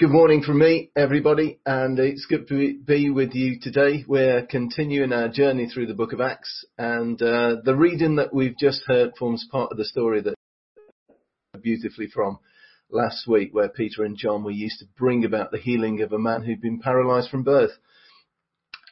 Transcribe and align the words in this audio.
Good 0.00 0.08
morning 0.08 0.42
from 0.42 0.58
me, 0.60 0.90
everybody, 0.96 1.58
and 1.66 1.98
it's 1.98 2.24
good 2.24 2.48
to 2.48 2.78
be 2.82 3.10
with 3.10 3.34
you 3.34 3.60
today. 3.60 4.02
We're 4.08 4.46
continuing 4.46 5.12
our 5.12 5.28
journey 5.28 5.68
through 5.68 5.88
the 5.88 5.94
book 5.94 6.14
of 6.14 6.22
Acts, 6.22 6.64
and 6.78 7.20
uh, 7.20 7.56
the 7.62 7.76
reading 7.76 8.16
that 8.16 8.32
we've 8.32 8.56
just 8.58 8.82
heard 8.86 9.12
forms 9.18 9.46
part 9.52 9.70
of 9.70 9.76
the 9.76 9.84
story 9.84 10.22
that 10.22 10.36
beautifully 11.60 12.06
from 12.06 12.38
last 12.90 13.28
week, 13.28 13.50
where 13.52 13.68
Peter 13.68 14.02
and 14.02 14.16
John 14.16 14.42
were 14.42 14.50
used 14.52 14.78
to 14.78 14.86
bring 14.96 15.26
about 15.26 15.50
the 15.50 15.58
healing 15.58 16.00
of 16.00 16.14
a 16.14 16.18
man 16.18 16.44
who'd 16.44 16.62
been 16.62 16.80
paralyzed 16.80 17.28
from 17.28 17.42
birth. 17.42 17.72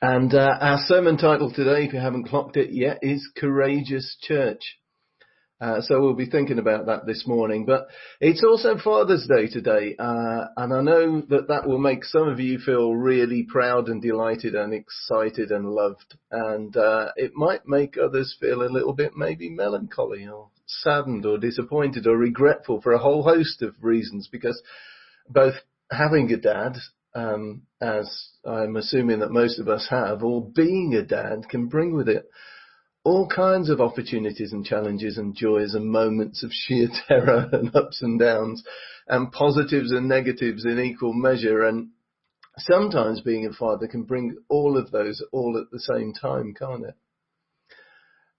And 0.02 0.34
uh, 0.34 0.58
our 0.60 0.78
sermon 0.84 1.16
title 1.16 1.50
today, 1.50 1.86
if 1.86 1.94
you 1.94 2.00
haven't 2.00 2.28
clocked 2.28 2.58
it 2.58 2.68
yet, 2.70 2.98
is 3.00 3.26
Courageous 3.34 4.14
Church. 4.20 4.76
Uh, 5.60 5.80
so 5.80 6.00
we'll 6.00 6.14
be 6.14 6.30
thinking 6.30 6.58
about 6.58 6.86
that 6.86 7.04
this 7.04 7.26
morning. 7.26 7.64
But 7.64 7.88
it's 8.20 8.44
also 8.44 8.76
Father's 8.78 9.26
Day 9.26 9.48
today, 9.48 9.96
uh, 9.98 10.46
and 10.56 10.72
I 10.72 10.80
know 10.82 11.20
that 11.28 11.48
that 11.48 11.66
will 11.66 11.78
make 11.78 12.04
some 12.04 12.28
of 12.28 12.38
you 12.38 12.58
feel 12.58 12.94
really 12.94 13.42
proud 13.42 13.88
and 13.88 14.00
delighted 14.00 14.54
and 14.54 14.72
excited 14.72 15.50
and 15.50 15.70
loved, 15.70 16.16
and 16.30 16.76
uh, 16.76 17.08
it 17.16 17.32
might 17.34 17.66
make 17.66 17.96
others 17.98 18.36
feel 18.40 18.62
a 18.62 18.70
little 18.70 18.92
bit 18.92 19.16
maybe 19.16 19.50
melancholy 19.50 20.28
or 20.28 20.48
saddened 20.66 21.26
or 21.26 21.38
disappointed 21.38 22.06
or 22.06 22.16
regretful 22.16 22.80
for 22.80 22.92
a 22.92 22.98
whole 22.98 23.24
host 23.24 23.60
of 23.62 23.74
reasons, 23.80 24.28
because 24.30 24.62
both 25.28 25.54
having 25.90 26.30
a 26.32 26.36
dad 26.36 26.74
um, 27.14 27.62
as 27.80 28.28
I'm 28.44 28.76
assuming 28.76 29.20
that 29.20 29.30
most 29.32 29.58
of 29.58 29.68
us 29.68 29.88
have, 29.90 30.22
or 30.22 30.48
being 30.48 30.94
a 30.94 31.02
dad 31.02 31.48
can 31.48 31.66
bring 31.66 31.96
with 31.96 32.08
it 32.08 32.30
all 33.08 33.26
kinds 33.26 33.70
of 33.70 33.80
opportunities 33.80 34.52
and 34.52 34.66
challenges 34.66 35.16
and 35.16 35.34
joys 35.34 35.72
and 35.72 35.90
moments 35.90 36.42
of 36.42 36.50
sheer 36.52 36.88
terror 37.08 37.48
and 37.52 37.74
ups 37.74 38.02
and 38.02 38.20
downs 38.20 38.62
and 39.08 39.32
positives 39.32 39.90
and 39.92 40.06
negatives 40.06 40.66
in 40.66 40.78
equal 40.78 41.14
measure. 41.14 41.64
And 41.64 41.88
sometimes 42.58 43.22
being 43.22 43.46
a 43.46 43.52
father 43.52 43.88
can 43.88 44.02
bring 44.02 44.36
all 44.50 44.76
of 44.76 44.90
those 44.90 45.24
all 45.32 45.58
at 45.58 45.70
the 45.70 45.80
same 45.80 46.12
time, 46.12 46.52
can't 46.52 46.84
it? 46.84 46.94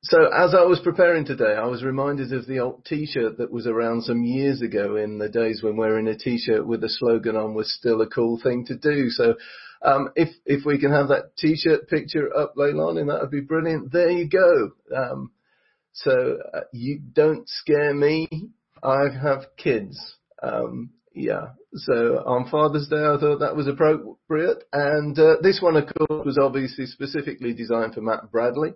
So 0.04 0.28
as 0.28 0.54
I 0.54 0.64
was 0.64 0.80
preparing 0.80 1.26
today, 1.26 1.56
I 1.58 1.66
was 1.66 1.84
reminded 1.84 2.32
of 2.32 2.46
the 2.46 2.60
old 2.60 2.86
t-shirt 2.86 3.40
that 3.40 3.52
was 3.52 3.66
around 3.68 4.04
some 4.04 4.24
years 4.24 4.62
ago 4.62 4.96
in 4.96 5.18
the 5.18 5.30
days 5.30 5.62
when 5.62 5.76
wearing 5.78 6.08
a 6.08 6.18
t-shirt 6.18 6.66
with 6.66 6.84
a 6.84 6.90
slogan 6.90 7.36
on 7.36 7.54
was 7.54 7.74
still 7.74 8.02
a 8.02 8.08
cool 8.08 8.40
thing 8.42 8.66
to 8.68 8.78
do. 8.78 9.10
So 9.10 9.36
um, 9.82 10.10
if 10.16 10.30
if 10.46 10.66
we 10.66 10.78
can 10.78 10.92
have 10.92 11.08
that 11.10 11.38
T-shirt 11.38 11.88
picture 11.90 12.36
up, 12.36 12.56
Leilani, 12.56 13.08
that 13.08 13.22
would 13.22 13.32
be 13.32 13.42
brilliant. 13.42 13.92
There 13.92 14.10
you 14.10 14.28
go. 14.28 14.72
Um, 14.96 15.32
so 15.94 16.38
uh, 16.54 16.62
you 16.74 17.00
don't 17.14 17.48
scare 17.48 17.94
me. 17.94 18.28
I 18.84 19.06
have 19.22 19.46
kids. 19.58 19.98
Um, 20.42 20.92
yeah. 21.14 21.50
So 21.74 22.24
on 22.26 22.50
Father's 22.50 22.88
Day, 22.88 22.98
I 22.98 23.18
thought 23.20 23.40
that 23.40 23.56
was 23.56 23.68
appropriate. 23.68 24.64
And 24.74 25.18
uh, 25.18 25.36
this 25.42 25.60
one, 25.62 25.76
of 25.76 25.86
course, 25.86 26.26
was 26.26 26.38
obviously 26.38 26.86
specifically 26.86 27.54
designed 27.54 27.94
for 27.94 28.02
Matt 28.02 28.32
Bradley, 28.32 28.74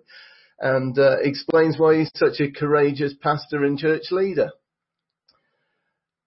and 0.60 0.98
uh, 0.98 1.16
explains 1.20 1.78
why 1.78 1.98
he's 1.98 2.10
such 2.14 2.40
a 2.40 2.50
courageous 2.50 3.14
pastor 3.20 3.64
and 3.64 3.78
church 3.78 4.10
leader. 4.10 4.50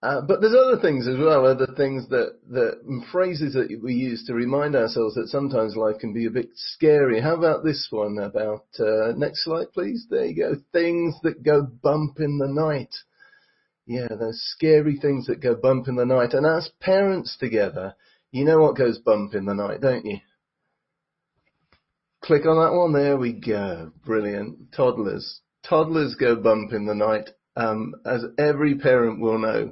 Uh, 0.03 0.21
but 0.21 0.41
there's 0.41 0.53
other 0.53 0.79
things 0.79 1.07
as 1.07 1.17
well, 1.17 1.45
other 1.45 1.67
things 1.75 2.07
that, 2.09 2.37
that 2.49 2.79
phrases 3.11 3.53
that 3.53 3.67
we 3.83 3.95
use 3.95 4.23
to 4.25 4.33
remind 4.35 4.75
ourselves 4.75 5.15
that 5.15 5.27
sometimes 5.27 5.75
life 5.75 5.97
can 5.99 6.13
be 6.13 6.27
a 6.27 6.31
bit 6.31 6.49
scary. 6.53 7.19
How 7.19 7.35
about 7.35 7.63
this 7.63 7.87
one 7.89 8.19
about, 8.19 8.65
uh, 8.79 9.13
next 9.17 9.43
slide 9.43 9.73
please? 9.73 10.05
There 10.07 10.25
you 10.25 10.35
go. 10.35 10.55
Things 10.71 11.15
that 11.23 11.41
go 11.41 11.63
bump 11.63 12.19
in 12.19 12.37
the 12.37 12.47
night. 12.47 12.93
Yeah, 13.87 14.07
those 14.09 14.39
scary 14.51 14.99
things 15.01 15.25
that 15.27 15.41
go 15.41 15.55
bump 15.55 15.87
in 15.87 15.95
the 15.95 16.05
night. 16.05 16.33
And 16.33 16.45
as 16.45 16.69
parents 16.79 17.35
together, 17.39 17.95
you 18.31 18.45
know 18.45 18.59
what 18.59 18.77
goes 18.77 18.99
bump 18.99 19.33
in 19.33 19.45
the 19.45 19.55
night, 19.55 19.81
don't 19.81 20.05
you? 20.05 20.17
Click 22.21 22.45
on 22.45 22.57
that 22.57 22.77
one. 22.77 22.93
There 22.93 23.17
we 23.17 23.33
go. 23.33 23.93
Brilliant. 24.05 24.73
Toddlers. 24.73 25.39
Toddlers 25.67 26.15
go 26.15 26.35
bump 26.35 26.73
in 26.73 26.85
the 26.85 26.93
night 26.93 27.29
um, 27.57 27.95
as 28.05 28.23
every 28.37 28.77
parent 28.77 29.19
will 29.19 29.39
know. 29.39 29.71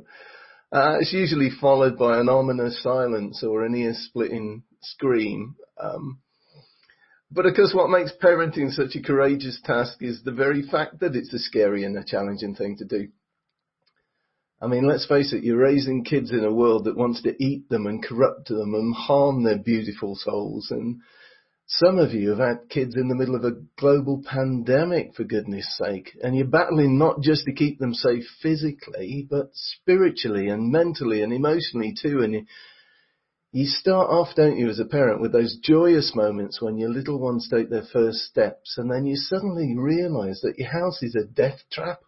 Uh, 0.71 0.97
it's 0.99 1.13
usually 1.13 1.49
followed 1.61 1.97
by 1.97 2.19
an 2.19 2.27
ominous 2.27 2.81
silence 2.81 3.43
or 3.43 3.63
an 3.63 3.75
ear-splitting 3.75 4.63
scream. 4.81 5.55
Um, 5.79 6.19
but 7.31 7.45
of 7.45 7.55
course, 7.55 7.73
what 7.73 7.89
makes 7.89 8.11
parenting 8.21 8.71
such 8.71 8.95
a 8.95 9.01
courageous 9.01 9.59
task 9.63 9.97
is 10.01 10.23
the 10.23 10.31
very 10.31 10.63
fact 10.63 10.99
that 10.99 11.15
it's 11.15 11.33
a 11.33 11.39
scary 11.39 11.83
and 11.83 11.97
a 11.97 12.03
challenging 12.03 12.55
thing 12.55 12.77
to 12.77 12.85
do. 12.85 13.07
I 14.61 14.67
mean, 14.67 14.87
let's 14.87 15.05
face 15.05 15.33
it, 15.33 15.43
you're 15.43 15.57
raising 15.57 16.03
kids 16.03 16.31
in 16.31 16.43
a 16.43 16.53
world 16.53 16.85
that 16.85 16.97
wants 16.97 17.21
to 17.23 17.43
eat 17.43 17.69
them 17.69 17.85
and 17.87 18.03
corrupt 18.03 18.47
them 18.47 18.73
and 18.73 18.95
harm 18.95 19.43
their 19.43 19.59
beautiful 19.59 20.15
souls. 20.15 20.71
And 20.71 21.01
some 21.67 21.97
of 21.97 22.13
you 22.13 22.29
have 22.29 22.39
had 22.39 22.69
kids 22.69 22.95
in 22.95 23.07
the 23.07 23.15
middle 23.15 23.35
of 23.35 23.43
a 23.43 23.57
global 23.77 24.21
pandemic, 24.23 25.15
for 25.15 25.23
goodness 25.23 25.77
sake, 25.77 26.15
and 26.21 26.35
you're 26.35 26.45
battling 26.45 26.99
not 26.99 27.21
just 27.21 27.45
to 27.45 27.53
keep 27.53 27.79
them 27.79 27.93
safe 27.93 28.23
physically, 28.41 29.27
but 29.29 29.49
spiritually 29.53 30.47
and 30.47 30.71
mentally 30.71 31.23
and 31.23 31.33
emotionally 31.33 31.93
too. 31.99 32.21
And 32.21 32.33
you, 32.33 32.45
you 33.51 33.65
start 33.65 34.09
off, 34.11 34.35
don't 34.35 34.59
you, 34.59 34.69
as 34.69 34.79
a 34.79 34.85
parent 34.85 35.21
with 35.21 35.31
those 35.31 35.57
joyous 35.63 36.13
moments 36.13 36.61
when 36.61 36.77
your 36.77 36.89
little 36.89 37.19
ones 37.19 37.49
take 37.49 37.71
their 37.71 37.85
first 37.91 38.19
steps, 38.19 38.77
and 38.77 38.91
then 38.91 39.05
you 39.05 39.15
suddenly 39.15 39.75
realize 39.75 40.41
that 40.41 40.59
your 40.59 40.69
house 40.69 41.01
is 41.01 41.15
a 41.15 41.25
death 41.25 41.61
trap 41.71 41.99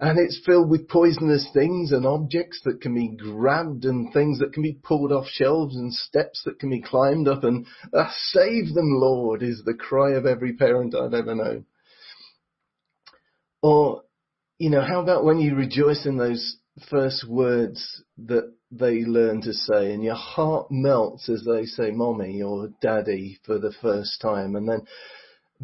and 0.00 0.18
it's 0.18 0.40
filled 0.44 0.70
with 0.70 0.88
poisonous 0.88 1.48
things 1.54 1.92
and 1.92 2.04
objects 2.04 2.60
that 2.64 2.80
can 2.80 2.94
be 2.94 3.16
grabbed 3.16 3.84
and 3.84 4.12
things 4.12 4.40
that 4.40 4.52
can 4.52 4.62
be 4.62 4.78
pulled 4.82 5.12
off 5.12 5.26
shelves 5.28 5.76
and 5.76 5.92
steps 5.94 6.42
that 6.44 6.58
can 6.58 6.70
be 6.70 6.82
climbed 6.82 7.28
up 7.28 7.44
and 7.44 7.66
uh, 7.92 8.10
save 8.30 8.74
them 8.74 8.90
Lord 8.94 9.42
is 9.42 9.62
the 9.64 9.74
cry 9.74 10.12
of 10.12 10.26
every 10.26 10.54
parent 10.54 10.94
I've 10.94 11.14
ever 11.14 11.34
known. 11.34 11.66
Or, 13.62 14.02
you 14.58 14.68
know, 14.68 14.82
how 14.82 15.00
about 15.00 15.24
when 15.24 15.38
you 15.38 15.54
rejoice 15.54 16.06
in 16.06 16.16
those 16.16 16.56
first 16.90 17.26
words 17.28 18.02
that 18.26 18.52
they 18.72 19.04
learn 19.04 19.40
to 19.42 19.52
say 19.52 19.92
and 19.92 20.02
your 20.02 20.16
heart 20.16 20.66
melts 20.70 21.28
as 21.28 21.44
they 21.44 21.64
say 21.64 21.92
mommy 21.92 22.42
or 22.42 22.70
daddy 22.82 23.38
for 23.46 23.58
the 23.58 23.72
first 23.80 24.20
time 24.20 24.56
and 24.56 24.68
then 24.68 24.82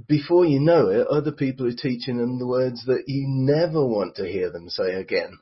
before 0.09 0.45
you 0.45 0.61
know 0.61 0.89
it, 0.89 1.07
other 1.09 1.33
people 1.33 1.67
are 1.67 1.73
teaching 1.73 2.19
them 2.19 2.39
the 2.39 2.47
words 2.47 2.85
that 2.87 3.05
you 3.07 3.25
never 3.29 3.85
want 3.85 4.17
to 4.17 4.27
hear 4.27 4.51
them 4.51 4.69
say 4.69 4.95
again. 4.95 5.39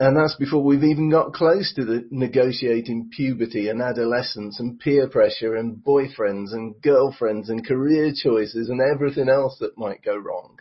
And 0.00 0.16
that's 0.16 0.34
before 0.34 0.64
we've 0.64 0.82
even 0.82 1.10
got 1.10 1.32
close 1.32 1.72
to 1.74 1.84
the 1.84 2.08
negotiating 2.10 3.10
puberty 3.14 3.68
and 3.68 3.80
adolescence 3.80 4.58
and 4.58 4.80
peer 4.80 5.08
pressure 5.08 5.54
and 5.54 5.76
boyfriends 5.76 6.52
and 6.52 6.74
girlfriends 6.82 7.48
and 7.48 7.66
career 7.66 8.12
choices 8.12 8.68
and 8.68 8.80
everything 8.80 9.28
else 9.28 9.58
that 9.60 9.78
might 9.78 10.02
go 10.02 10.16
wrong. 10.16 10.58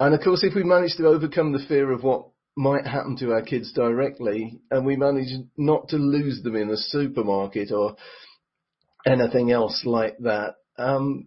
And 0.00 0.14
of 0.14 0.20
course, 0.20 0.42
if 0.42 0.54
we 0.54 0.64
manage 0.64 0.96
to 0.96 1.06
overcome 1.06 1.52
the 1.52 1.64
fear 1.68 1.92
of 1.92 2.02
what 2.02 2.26
might 2.56 2.86
happen 2.86 3.16
to 3.18 3.32
our 3.32 3.42
kids 3.42 3.72
directly 3.72 4.60
and 4.72 4.84
we 4.84 4.96
manage 4.96 5.30
not 5.56 5.88
to 5.90 5.96
lose 5.96 6.42
them 6.42 6.56
in 6.56 6.70
a 6.70 6.76
supermarket 6.76 7.70
or 7.70 7.94
anything 9.06 9.52
else 9.52 9.82
like 9.84 10.16
that, 10.18 10.56
um, 10.78 11.26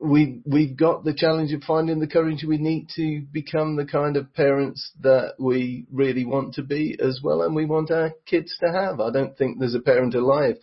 we 0.00 0.40
we've 0.44 0.76
got 0.76 1.04
the 1.04 1.14
challenge 1.14 1.52
of 1.52 1.62
finding 1.62 2.00
the 2.00 2.06
courage 2.06 2.44
we 2.44 2.58
need 2.58 2.88
to 2.96 3.22
become 3.32 3.76
the 3.76 3.84
kind 3.84 4.16
of 4.16 4.34
parents 4.34 4.90
that 5.00 5.34
we 5.38 5.86
really 5.92 6.24
want 6.24 6.54
to 6.54 6.62
be 6.62 6.98
as 7.00 7.20
well, 7.22 7.42
and 7.42 7.54
we 7.54 7.66
want 7.66 7.90
our 7.90 8.12
kids 8.26 8.56
to 8.60 8.72
have. 8.72 9.00
I 9.00 9.10
don't 9.10 9.36
think 9.36 9.58
there's 9.58 9.74
a 9.74 9.80
parent 9.80 10.14
alive 10.14 10.56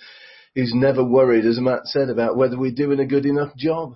who's 0.55 0.73
never 0.73 1.03
worried, 1.03 1.45
as 1.45 1.59
Matt 1.59 1.85
said, 1.85 2.09
about 2.09 2.35
whether 2.35 2.57
we're 2.57 2.71
doing 2.71 2.99
a 2.99 3.05
good 3.05 3.25
enough 3.25 3.55
job. 3.55 3.95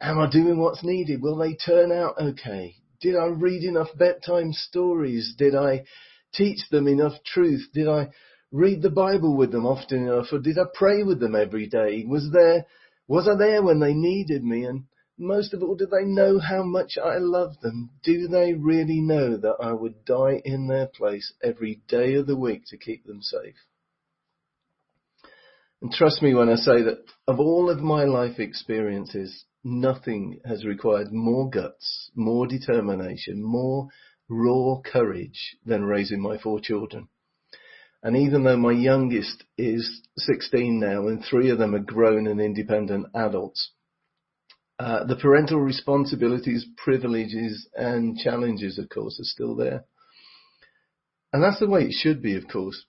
Am 0.00 0.18
I 0.18 0.30
doing 0.30 0.58
what's 0.58 0.84
needed? 0.84 1.22
Will 1.22 1.36
they 1.36 1.54
turn 1.54 1.92
out 1.92 2.14
okay? 2.20 2.76
Did 3.00 3.16
I 3.16 3.26
read 3.26 3.64
enough 3.64 3.88
bedtime 3.96 4.52
stories? 4.52 5.34
Did 5.36 5.54
I 5.54 5.84
teach 6.34 6.58
them 6.70 6.86
enough 6.86 7.14
truth? 7.24 7.62
Did 7.72 7.88
I 7.88 8.08
read 8.52 8.82
the 8.82 8.90
Bible 8.90 9.36
with 9.36 9.52
them 9.52 9.66
often 9.66 10.06
enough? 10.06 10.26
Or 10.32 10.38
did 10.38 10.58
I 10.58 10.64
pray 10.74 11.02
with 11.02 11.20
them 11.20 11.34
every 11.34 11.66
day? 11.66 12.04
Was 12.06 12.30
there 12.32 12.66
was 13.10 13.26
I 13.26 13.34
there 13.34 13.60
when 13.60 13.80
they 13.80 13.92
needed 13.92 14.44
me? 14.44 14.64
And 14.64 14.84
most 15.18 15.52
of 15.52 15.64
all, 15.64 15.74
do 15.74 15.84
they 15.84 16.04
know 16.04 16.38
how 16.38 16.62
much 16.62 16.96
I 16.96 17.18
love 17.18 17.60
them? 17.60 17.90
Do 18.04 18.28
they 18.28 18.54
really 18.54 19.00
know 19.00 19.36
that 19.36 19.56
I 19.60 19.72
would 19.72 20.04
die 20.04 20.40
in 20.44 20.68
their 20.68 20.86
place 20.86 21.32
every 21.42 21.82
day 21.88 22.14
of 22.14 22.28
the 22.28 22.36
week 22.36 22.62
to 22.68 22.78
keep 22.78 23.04
them 23.04 23.20
safe? 23.20 23.56
And 25.82 25.90
trust 25.90 26.22
me 26.22 26.34
when 26.34 26.48
I 26.48 26.54
say 26.54 26.82
that 26.82 27.02
of 27.26 27.40
all 27.40 27.68
of 27.68 27.80
my 27.80 28.04
life 28.04 28.38
experiences, 28.38 29.44
nothing 29.64 30.38
has 30.44 30.64
required 30.64 31.10
more 31.10 31.50
guts, 31.50 32.12
more 32.14 32.46
determination, 32.46 33.42
more 33.42 33.88
raw 34.28 34.76
courage 34.84 35.56
than 35.66 35.82
raising 35.82 36.22
my 36.22 36.38
four 36.38 36.60
children. 36.60 37.08
And 38.02 38.16
even 38.16 38.44
though 38.44 38.56
my 38.56 38.72
youngest 38.72 39.44
is 39.58 40.02
16 40.16 40.80
now 40.80 41.08
and 41.08 41.22
three 41.22 41.50
of 41.50 41.58
them 41.58 41.74
are 41.74 41.80
grown 41.80 42.26
and 42.26 42.40
independent 42.40 43.06
adults, 43.14 43.72
uh, 44.78 45.04
the 45.04 45.16
parental 45.16 45.60
responsibilities, 45.60 46.66
privileges 46.78 47.68
and 47.74 48.16
challenges, 48.16 48.78
of 48.78 48.88
course, 48.88 49.20
are 49.20 49.24
still 49.24 49.54
there. 49.54 49.84
And 51.34 51.42
that's 51.42 51.60
the 51.60 51.68
way 51.68 51.82
it 51.82 51.92
should 51.92 52.22
be, 52.22 52.36
of 52.36 52.48
course. 52.48 52.82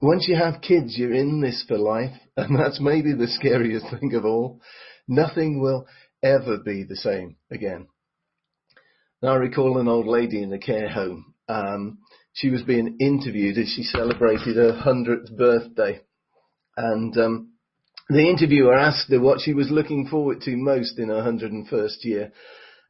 Once 0.00 0.26
you 0.28 0.36
have 0.36 0.60
kids, 0.60 0.96
you're 0.96 1.12
in 1.12 1.40
this 1.40 1.64
for 1.66 1.76
life, 1.76 2.12
and 2.36 2.58
that's 2.58 2.80
maybe 2.80 3.12
the 3.12 3.26
scariest 3.26 3.86
thing 3.98 4.14
of 4.14 4.24
all. 4.24 4.60
Nothing 5.08 5.60
will 5.60 5.86
ever 6.22 6.58
be 6.58 6.84
the 6.84 6.96
same 6.96 7.36
again. 7.50 7.88
Now, 9.20 9.32
I 9.32 9.36
recall 9.36 9.78
an 9.78 9.88
old 9.88 10.06
lady 10.06 10.42
in 10.42 10.52
a 10.52 10.58
care 10.58 10.88
home. 10.88 11.34
Um, 11.48 11.98
she 12.34 12.50
was 12.50 12.62
being 12.62 12.96
interviewed 13.00 13.56
as 13.58 13.68
she 13.68 13.84
celebrated 13.84 14.56
her 14.56 14.72
100th 14.84 15.36
birthday. 15.36 16.00
And 16.76 17.16
um, 17.16 17.52
the 18.08 18.28
interviewer 18.28 18.74
asked 18.74 19.10
her 19.10 19.20
what 19.20 19.40
she 19.40 19.54
was 19.54 19.70
looking 19.70 20.08
forward 20.08 20.40
to 20.42 20.56
most 20.56 20.98
in 20.98 21.08
her 21.08 21.22
101st 21.22 22.04
year. 22.04 22.32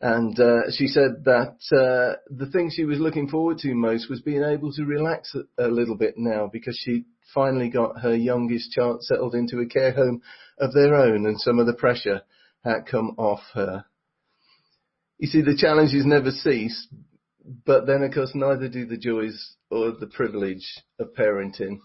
And 0.01 0.39
uh, 0.41 0.71
she 0.71 0.87
said 0.87 1.25
that 1.25 1.57
uh, 1.73 2.19
the 2.29 2.51
thing 2.51 2.71
she 2.71 2.85
was 2.85 2.99
looking 2.99 3.29
forward 3.29 3.59
to 3.59 3.75
most 3.75 4.09
was 4.09 4.23
being 4.23 4.43
able 4.43 4.73
to 4.73 4.85
relax 4.85 5.35
a, 5.35 5.67
a 5.67 5.69
little 5.69 5.97
bit 5.97 6.15
now 6.17 6.49
because 6.51 6.81
she 6.83 7.05
finally 7.35 7.69
got 7.69 8.01
her 8.01 8.15
youngest 8.15 8.73
child 8.73 9.03
settled 9.05 9.35
into 9.35 9.61
a 9.61 9.67
care 9.67 9.93
home 9.93 10.23
of 10.59 10.73
their 10.73 10.95
own 10.95 11.27
and 11.27 11.41
some 11.41 11.59
of 11.59 11.67
the 11.67 11.75
pressure 11.75 12.23
had 12.65 12.87
come 12.91 13.15
off 13.19 13.41
her. 13.53 13.85
You 15.19 15.29
see, 15.29 15.43
the 15.43 15.57
challenges 15.57 16.05
never 16.07 16.31
cease, 16.31 16.89
but 17.67 17.87
then 17.87 18.03
of 18.03 18.13
course 18.13 18.33
neither 18.35 18.69
do 18.69 18.87
the 18.87 18.97
joys 18.97 19.57
or 19.71 19.93
the 19.93 20.07
privilege 20.07 20.67
of 20.99 21.15
parenting. 21.15 21.81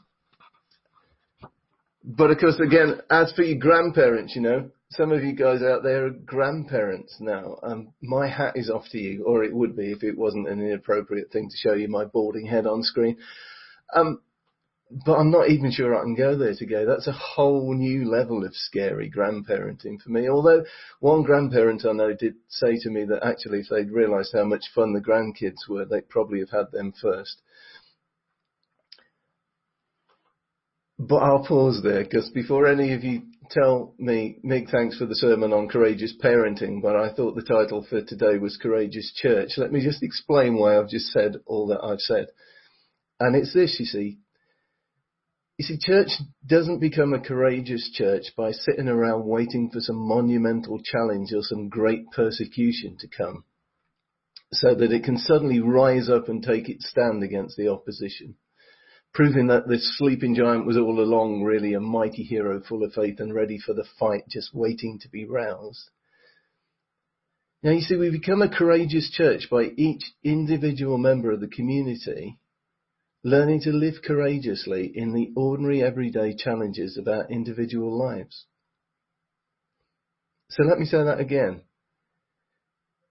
But 2.04 2.32
of 2.32 2.38
course, 2.40 2.60
again, 2.60 3.02
as 3.12 3.34
for 3.34 3.44
your 3.44 3.60
grandparents, 3.60 4.36
you 4.36 4.42
know, 4.42 4.70
some 4.92 5.12
of 5.12 5.24
you 5.24 5.34
guys 5.34 5.62
out 5.62 5.84
there 5.84 6.06
are 6.06 6.12
grandparents 6.12 7.16
now. 7.20 7.58
Um, 7.62 7.94
my 8.02 8.28
hat 8.28 8.54
is 8.56 8.70
off 8.70 8.86
to 8.92 8.98
you, 8.98 9.24
or 9.26 9.44
it 9.44 9.54
would 9.54 9.76
be 9.76 9.92
if 9.92 10.04
it 10.04 10.18
wasn't 10.18 10.48
an 10.48 10.62
inappropriate 10.62 11.32
thing 11.32 11.50
to 11.50 11.58
show 11.58 11.74
you 11.74 11.88
my 11.88 12.06
balding 12.06 12.48
head 12.48 12.66
on 12.66 12.84
screen. 12.84 13.18
Um, 13.94 14.22
but 14.92 15.14
I'm 15.14 15.30
not 15.30 15.50
even 15.50 15.72
sure 15.72 15.96
I 15.96 16.02
can 16.02 16.16
go 16.16 16.36
there 16.36 16.56
to 16.56 16.66
go. 16.66 16.86
That's 16.86 17.08
a 17.08 17.12
whole 17.12 17.76
new 17.76 18.10
level 18.10 18.44
of 18.44 18.56
scary 18.56 19.10
grandparenting 19.10 20.02
for 20.02 20.10
me. 20.10 20.28
Although 20.28 20.66
one 21.00 21.22
grandparent 21.22 21.86
I 21.86 21.92
know 21.92 22.14
did 22.14 22.36
say 22.48 22.78
to 22.80 22.90
me 22.90 23.06
that 23.06 23.24
actually 23.24 23.60
if 23.60 23.68
they'd 23.70 23.92
realised 23.92 24.34
how 24.34 24.46
much 24.46 24.66
fun 24.74 24.94
the 24.94 25.00
grandkids 25.00 25.70
were, 25.70 25.86
they'd 25.86 26.10
probably 26.10 26.40
have 26.40 26.50
had 26.50 26.72
them 26.72 26.94
first. 27.00 27.42
But 30.98 31.18
I'll 31.18 31.46
pause 31.46 31.82
there 31.84 32.04
because 32.04 32.30
before 32.32 32.68
any 32.68 32.94
of 32.94 33.04
you 33.04 33.22
tell 33.52 33.94
me, 34.00 34.40
Mick, 34.44 34.72
thanks 34.72 34.98
for 34.98 35.06
the 35.06 35.16
sermon 35.16 35.54
on 35.54 35.70
courageous 35.70 36.16
parenting, 36.22 36.82
but 36.82 36.96
I 36.96 37.14
thought 37.14 37.36
the 37.36 37.44
title 37.44 37.86
for 37.88 38.02
today 38.02 38.38
was 38.38 38.58
Courageous 38.58 39.14
Church. 39.16 39.52
Let 39.58 39.72
me 39.72 39.82
just 39.82 40.04
explain 40.04 40.56
why 40.56 40.78
I've 40.78 40.90
just 40.90 41.08
said 41.12 41.36
all 41.46 41.68
that 41.68 41.84
I've 41.84 42.02
said. 42.02 42.28
And 43.20 43.36
it's 43.36 43.54
this, 43.54 43.80
you 43.80 43.86
see. 43.86 44.20
You 45.60 45.66
see, 45.66 45.78
church 45.78 46.08
doesn't 46.48 46.80
become 46.80 47.14
a 47.14 47.20
courageous 47.20 47.92
church 47.94 48.28
by 48.38 48.54
sitting 48.54 48.88
around 48.88 49.26
waiting 49.26 49.70
for 49.70 49.82
some 49.82 49.98
monumental 49.98 50.80
challenge 50.82 51.34
or 51.34 51.44
some 51.44 51.68
great 51.68 52.10
persecution 52.12 52.96
to 53.02 53.10
come 53.10 53.44
so 54.54 54.74
that 54.74 54.94
it 54.94 55.04
can 55.04 55.18
suddenly 55.18 55.60
rise 55.60 56.10
up 56.10 56.30
and 56.30 56.42
take 56.42 56.70
its 56.70 56.90
stand 56.90 57.24
against 57.24 57.58
the 57.58 57.68
opposition 57.68 58.36
proving 59.14 59.48
that 59.48 59.68
this 59.68 59.98
sleeping 59.98 60.34
giant 60.34 60.66
was 60.66 60.78
all 60.78 61.02
along 61.02 61.44
really 61.44 61.74
a 61.74 61.80
mighty 61.82 62.24
hero 62.24 62.62
full 62.62 62.84
of 62.84 62.94
faith 62.94 63.20
and 63.20 63.34
ready 63.34 63.58
for 63.58 63.74
the 63.74 63.86
fight, 64.00 64.24
just 64.30 64.54
waiting 64.54 65.00
to 65.00 65.10
be 65.10 65.26
roused. 65.26 65.90
Now 67.64 67.72
you 67.72 67.82
see, 67.82 67.98
we 67.98 68.12
become 68.12 68.42
a 68.42 68.56
courageous 68.56 69.12
church 69.12 69.50
by 69.50 69.64
each 69.76 70.04
individual 70.24 70.98
member 70.98 71.32
of 71.32 71.42
the 71.42 71.48
community 71.48 72.40
learning 73.24 73.62
to 73.62 73.72
live 73.72 73.96
courageously 74.04 74.92
in 74.94 75.14
the 75.14 75.32
ordinary 75.36 75.84
everyday 75.84 76.34
challenges 76.36 76.98
of 76.98 77.08
our 77.08 77.28
individual 77.30 77.98
lives. 77.98 78.46
So 80.50 80.64
let 80.64 80.80
me 80.80 80.86
say 80.86 81.04
that 81.04 81.20
again. 81.20 81.62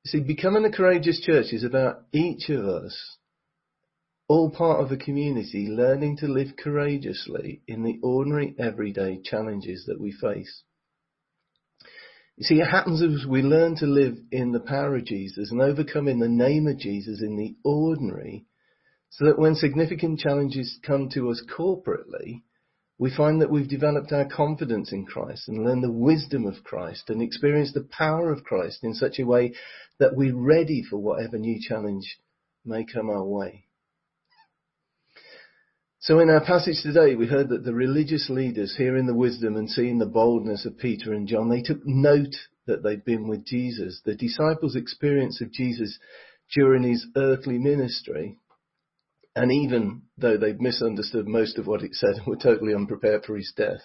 See, 0.06 0.20
becoming 0.20 0.64
a 0.64 0.72
courageous 0.72 1.20
church 1.20 1.52
is 1.52 1.64
about 1.64 2.02
each 2.12 2.49
of 2.49 2.64
us 2.64 3.19
all 4.28 4.50
part 4.50 4.84
of 4.84 4.93
a 4.93 4.96
community 4.96 5.69
learning 5.69 6.19
to 6.19 6.26
live 6.26 6.49
courageously 6.62 7.62
in 7.66 7.82
the 7.82 7.99
ordinary 8.02 8.55
everyday 8.58 9.19
challenges 9.25 9.84
that 9.87 9.99
we 9.99 10.12
face. 10.12 10.62
You 12.37 12.44
see, 12.44 12.60
it 12.60 12.66
happens 12.66 13.02
as 13.02 13.26
we 13.26 13.43
learn 13.43 13.76
to 13.76 13.87
live 13.87 14.16
in 14.31 14.52
the 14.52 14.60
power 14.60 14.96
of 14.96 15.06
Jesus 15.06 15.50
and 15.50 15.60
overcome 15.60 16.06
in 16.06 16.20
the 16.20 16.28
name 16.28 16.66
of 16.66 16.78
Jesus 16.78 17.22
in 17.22 17.37
the 17.37 17.56
ordinary, 17.64 18.44
so 19.10 19.25
that 19.25 19.38
when 19.38 19.55
significant 19.55 20.20
challenges 20.20 20.78
come 20.82 21.08
to 21.10 21.31
us 21.31 21.43
corporately, 21.56 22.43
we 22.99 23.14
find 23.14 23.40
that 23.40 23.50
we've 23.50 23.69
developed 23.69 24.12
our 24.12 24.25
confidence 24.28 24.93
in 24.93 25.06
Christ 25.06 25.49
and 25.49 25.64
learned 25.64 25.84
the 25.84 25.93
wisdom 25.93 26.46
of 26.46 26.64
Christ 26.64 27.08
and 27.08 27.22
experienced 27.22 27.75
the 27.75 27.88
power 27.90 28.32
of 28.32 28.43
Christ 28.43 28.82
in 28.82 28.94
such 28.94 29.19
a 29.19 29.26
way 29.26 29.55
that 29.99 30.16
we're 30.16 30.37
ready 30.37 30.82
for 30.82 30.99
whatever 30.99 31.38
new 31.38 31.58
challenge 31.60 32.19
may 32.64 32.84
come 32.84 33.08
our 33.08 33.25
way. 33.25 33.64
So 36.00 36.20
in 36.20 36.31
our 36.31 36.44
passage 36.44 36.82
today, 36.82 37.14
we 37.14 37.26
heard 37.26 37.49
that 37.50 37.64
the 37.64 37.75
religious 37.75 38.31
leaders, 38.31 38.75
hearing 38.76 39.06
the 39.06 39.14
wisdom 39.14 39.56
and 39.56 39.69
seeing 39.69 39.99
the 39.99 40.06
boldness 40.06 40.64
of 40.64 40.78
Peter 40.78 41.12
and 41.12 41.26
John, 41.26 41.49
they 41.49 41.62
took 41.62 41.84
note 41.84 42.34
that 42.66 42.82
they'd 42.82 43.05
been 43.05 43.28
with 43.28 43.44
Jesus. 43.44 44.00
The 44.05 44.14
disciples' 44.14 44.76
experience 44.76 45.40
of 45.40 45.52
Jesus 45.52 45.99
during 46.55 46.84
his 46.84 47.06
earthly 47.16 47.58
ministry, 47.58 48.38
and 49.38 49.52
even 49.52 50.02
though 50.17 50.37
they'd 50.37 50.61
misunderstood 50.61 51.29
most 51.29 51.58
of 51.58 51.67
what 51.69 51.85
it 51.85 51.94
said 51.94 52.17
and 52.17 52.26
were 52.26 52.37
totally 52.37 52.75
unprepared 52.75 53.25
for 53.25 53.37
his 53.37 53.52
death, 53.56 53.82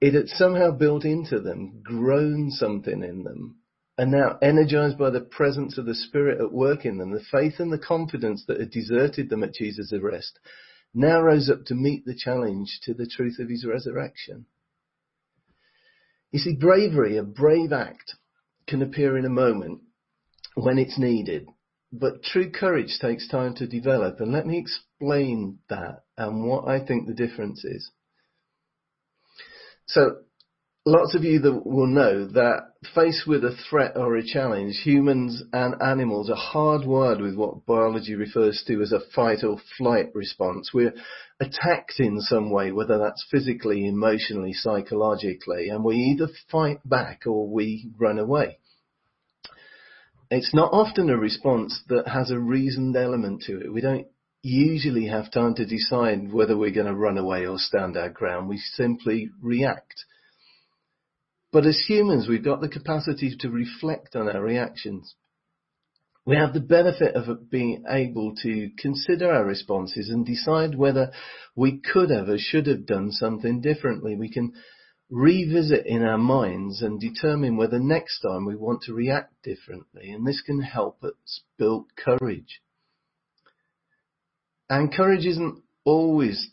it 0.00 0.14
had 0.14 0.28
somehow 0.28 0.70
built 0.70 1.04
into 1.04 1.38
them, 1.38 1.82
grown 1.84 2.50
something 2.50 3.02
in 3.02 3.24
them, 3.24 3.56
and 3.98 4.10
now 4.10 4.38
energized 4.40 4.96
by 4.96 5.10
the 5.10 5.20
presence 5.20 5.76
of 5.76 5.84
the 5.84 5.94
Spirit 5.94 6.40
at 6.40 6.50
work 6.50 6.86
in 6.86 6.96
them, 6.96 7.12
the 7.12 7.20
faith 7.30 7.60
and 7.60 7.70
the 7.70 7.78
confidence 7.78 8.42
that 8.48 8.58
had 8.58 8.70
deserted 8.70 9.28
them 9.28 9.44
at 9.44 9.52
Jesus' 9.52 9.92
arrest 9.92 10.38
now 10.94 11.20
rose 11.20 11.50
up 11.50 11.66
to 11.66 11.74
meet 11.74 12.06
the 12.06 12.16
challenge 12.16 12.80
to 12.84 12.94
the 12.94 13.06
truth 13.06 13.38
of 13.38 13.50
his 13.50 13.66
resurrection. 13.66 14.46
You 16.32 16.38
see, 16.38 16.56
bravery, 16.56 17.18
a 17.18 17.22
brave 17.22 17.70
act, 17.70 18.14
can 18.66 18.80
appear 18.80 19.18
in 19.18 19.26
a 19.26 19.30
moment 19.30 19.82
when 20.54 20.78
it's 20.78 20.98
needed, 20.98 21.48
but 21.98 22.22
true 22.22 22.50
courage 22.50 22.98
takes 23.00 23.28
time 23.28 23.54
to 23.56 23.66
develop, 23.66 24.20
and 24.20 24.32
let 24.32 24.46
me 24.46 24.58
explain 24.58 25.58
that 25.68 26.04
and 26.16 26.46
what 26.46 26.68
I 26.68 26.84
think 26.84 27.06
the 27.06 27.14
difference 27.14 27.64
is. 27.64 27.90
So, 29.86 30.16
lots 30.84 31.14
of 31.14 31.24
you 31.24 31.40
that 31.40 31.66
will 31.66 31.86
know 31.86 32.26
that 32.28 32.68
faced 32.94 33.26
with 33.26 33.44
a 33.44 33.56
threat 33.68 33.96
or 33.96 34.16
a 34.16 34.26
challenge, 34.26 34.80
humans 34.82 35.42
and 35.52 35.74
animals 35.82 36.30
are 36.30 36.36
hardwired 36.36 37.20
with 37.20 37.34
what 37.34 37.66
biology 37.66 38.14
refers 38.14 38.62
to 38.66 38.80
as 38.80 38.92
a 38.92 39.00
fight 39.14 39.42
or 39.42 39.58
flight 39.76 40.06
response. 40.14 40.70
We're 40.72 40.94
attacked 41.40 41.98
in 41.98 42.20
some 42.20 42.50
way, 42.50 42.72
whether 42.72 42.98
that's 42.98 43.26
physically, 43.30 43.86
emotionally, 43.86 44.52
psychologically, 44.52 45.68
and 45.68 45.84
we 45.84 45.96
either 45.96 46.28
fight 46.50 46.78
back 46.88 47.22
or 47.26 47.48
we 47.48 47.90
run 47.98 48.18
away. 48.18 48.58
It's 50.30 50.54
not 50.54 50.72
often 50.72 51.08
a 51.08 51.16
response 51.16 51.82
that 51.88 52.08
has 52.08 52.30
a 52.30 52.38
reasoned 52.38 52.96
element 52.96 53.42
to 53.42 53.60
it. 53.60 53.72
We 53.72 53.80
don't 53.80 54.06
usually 54.42 55.06
have 55.06 55.30
time 55.30 55.54
to 55.54 55.66
decide 55.66 56.32
whether 56.32 56.56
we're 56.56 56.70
going 56.70 56.86
to 56.86 56.94
run 56.94 57.18
away 57.18 57.46
or 57.46 57.58
stand 57.58 57.96
our 57.96 58.10
ground. 58.10 58.48
We 58.48 58.58
simply 58.58 59.30
react. 59.40 60.04
But 61.52 61.66
as 61.66 61.84
humans, 61.86 62.28
we've 62.28 62.44
got 62.44 62.60
the 62.60 62.68
capacity 62.68 63.34
to 63.38 63.50
reflect 63.50 64.16
on 64.16 64.28
our 64.28 64.42
reactions. 64.42 65.14
We 66.24 66.36
have 66.36 66.52
the 66.52 66.60
benefit 66.60 67.14
of 67.14 67.50
being 67.50 67.84
able 67.88 68.34
to 68.42 68.70
consider 68.78 69.30
our 69.30 69.44
responses 69.44 70.10
and 70.10 70.26
decide 70.26 70.74
whether 70.74 71.12
we 71.54 71.78
could 71.80 72.10
have 72.10 72.28
or 72.28 72.38
should 72.38 72.66
have 72.66 72.84
done 72.84 73.12
something 73.12 73.60
differently. 73.60 74.16
We 74.16 74.28
can 74.28 74.52
revisit 75.10 75.86
in 75.86 76.02
our 76.02 76.18
minds 76.18 76.82
and 76.82 77.00
determine 77.00 77.56
whether 77.56 77.78
next 77.78 78.20
time 78.20 78.44
we 78.44 78.56
want 78.56 78.82
to 78.82 78.94
react 78.94 79.34
differently. 79.42 80.10
And 80.10 80.26
this 80.26 80.40
can 80.40 80.60
help 80.60 81.02
us 81.04 81.42
build 81.58 81.86
courage. 81.96 82.60
And 84.68 84.92
courage 84.92 85.24
isn't 85.24 85.62
always 85.84 86.50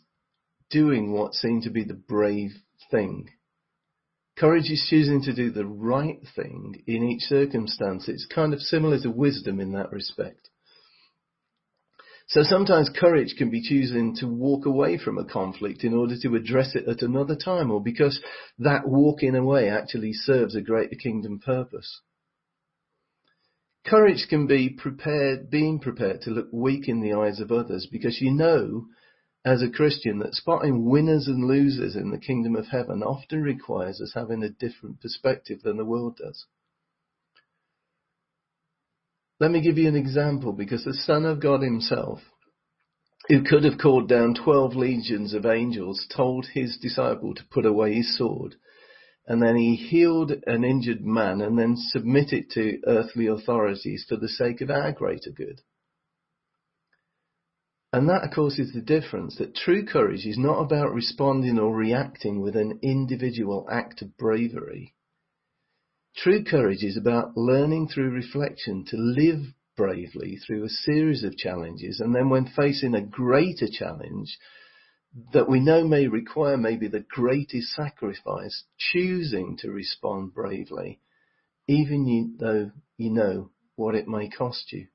doing 0.70 1.12
what 1.12 1.34
seemed 1.34 1.64
to 1.64 1.70
be 1.70 1.84
the 1.84 1.94
brave 1.94 2.52
thing. 2.90 3.30
Courage 4.36 4.70
is 4.70 4.86
choosing 4.88 5.22
to 5.22 5.34
do 5.34 5.50
the 5.50 5.66
right 5.66 6.20
thing 6.34 6.82
in 6.86 7.04
each 7.04 7.22
circumstance. 7.22 8.08
It's 8.08 8.26
kind 8.26 8.52
of 8.52 8.60
similar 8.60 9.00
to 9.00 9.10
wisdom 9.10 9.60
in 9.60 9.72
that 9.72 9.92
respect. 9.92 10.50
So 12.26 12.42
sometimes 12.42 12.88
courage 12.88 13.34
can 13.36 13.50
be 13.50 13.62
choosing 13.62 14.16
to 14.16 14.26
walk 14.26 14.64
away 14.64 14.96
from 14.96 15.18
a 15.18 15.24
conflict 15.24 15.84
in 15.84 15.92
order 15.92 16.16
to 16.22 16.34
address 16.34 16.74
it 16.74 16.88
at 16.88 17.02
another 17.02 17.36
time 17.36 17.70
or 17.70 17.82
because 17.82 18.20
that 18.58 18.88
walking 18.88 19.36
away 19.36 19.68
actually 19.68 20.14
serves 20.14 20.54
a 20.54 20.62
greater 20.62 20.96
kingdom 20.96 21.38
purpose. 21.38 22.00
Courage 23.86 24.26
can 24.30 24.46
be 24.46 24.70
prepared, 24.70 25.50
being 25.50 25.78
prepared 25.78 26.22
to 26.22 26.30
look 26.30 26.48
weak 26.50 26.88
in 26.88 27.00
the 27.00 27.12
eyes 27.12 27.40
of 27.40 27.52
others 27.52 27.86
because 27.92 28.22
you 28.22 28.32
know 28.32 28.86
as 29.44 29.60
a 29.60 29.70
Christian 29.70 30.20
that 30.20 30.34
spotting 30.34 30.86
winners 30.86 31.28
and 31.28 31.46
losers 31.46 31.94
in 31.94 32.10
the 32.10 32.18
kingdom 32.18 32.56
of 32.56 32.68
heaven 32.68 33.02
often 33.02 33.42
requires 33.42 34.00
us 34.00 34.12
having 34.14 34.42
a 34.42 34.48
different 34.48 35.02
perspective 35.02 35.60
than 35.62 35.76
the 35.76 35.84
world 35.84 36.16
does. 36.16 36.46
Let 39.40 39.50
me 39.50 39.60
give 39.60 39.78
you 39.78 39.88
an 39.88 39.96
example 39.96 40.52
because 40.52 40.84
the 40.84 40.94
Son 40.94 41.24
of 41.24 41.40
God 41.40 41.60
himself, 41.62 42.20
who 43.28 43.42
could 43.42 43.64
have 43.64 43.78
called 43.78 44.08
down 44.08 44.34
12 44.34 44.74
legions 44.74 45.34
of 45.34 45.44
angels, 45.44 46.06
told 46.14 46.46
his 46.46 46.78
disciple 46.80 47.34
to 47.34 47.46
put 47.50 47.66
away 47.66 47.94
his 47.94 48.16
sword. 48.16 48.56
And 49.26 49.42
then 49.42 49.56
he 49.56 49.74
healed 49.74 50.32
an 50.46 50.64
injured 50.64 51.04
man 51.04 51.40
and 51.40 51.58
then 51.58 51.76
submitted 51.76 52.50
to 52.50 52.78
earthly 52.86 53.26
authorities 53.26 54.04
for 54.08 54.16
the 54.16 54.28
sake 54.28 54.60
of 54.60 54.70
our 54.70 54.92
greater 54.92 55.30
good. 55.30 55.62
And 57.92 58.08
that, 58.08 58.24
of 58.24 58.32
course, 58.32 58.58
is 58.58 58.72
the 58.72 58.82
difference 58.82 59.38
that 59.38 59.54
true 59.54 59.86
courage 59.86 60.26
is 60.26 60.36
not 60.36 60.60
about 60.60 60.92
responding 60.92 61.58
or 61.58 61.74
reacting 61.74 62.40
with 62.40 62.56
an 62.56 62.80
individual 62.82 63.66
act 63.70 64.02
of 64.02 64.16
bravery. 64.16 64.93
True 66.16 66.44
courage 66.44 66.84
is 66.84 66.96
about 66.96 67.36
learning 67.36 67.88
through 67.88 68.10
reflection 68.10 68.84
to 68.86 68.96
live 68.96 69.52
bravely 69.76 70.36
through 70.36 70.64
a 70.64 70.68
series 70.68 71.24
of 71.24 71.36
challenges 71.36 72.00
and 72.00 72.14
then 72.14 72.28
when 72.28 72.46
facing 72.46 72.94
a 72.94 73.04
greater 73.04 73.66
challenge 73.66 74.38
that 75.32 75.48
we 75.48 75.60
know 75.60 75.86
may 75.86 76.06
require 76.06 76.56
maybe 76.56 76.88
the 76.88 77.04
greatest 77.08 77.72
sacrifice, 77.72 78.64
choosing 78.78 79.56
to 79.58 79.70
respond 79.70 80.34
bravely, 80.34 81.00
even 81.66 82.36
though 82.38 82.70
you 82.96 83.10
know 83.10 83.50
what 83.76 83.94
it 83.94 84.08
may 84.08 84.28
cost 84.28 84.72
you. 84.72 84.86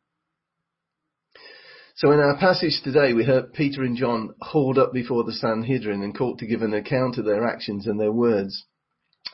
So 1.96 2.12
in 2.12 2.20
our 2.20 2.38
passage 2.38 2.82
today, 2.82 3.14
we 3.14 3.26
heard 3.26 3.54
Peter 3.54 3.84
and 3.84 3.98
John 3.98 4.34
hauled 4.40 4.78
up 4.78 4.94
before 4.94 5.26
the 5.26 5.34
Sanhedrin 5.34 6.02
and 6.02 6.18
called 6.18 6.40
to 6.40 6.48
give 6.48 6.62
an 6.62 6.74
account 6.74 7.18
of 7.18 7.26
their 7.26 7.46
actions 7.46 7.88
and 7.88 8.00
their 8.00 8.12
words. 8.12 8.66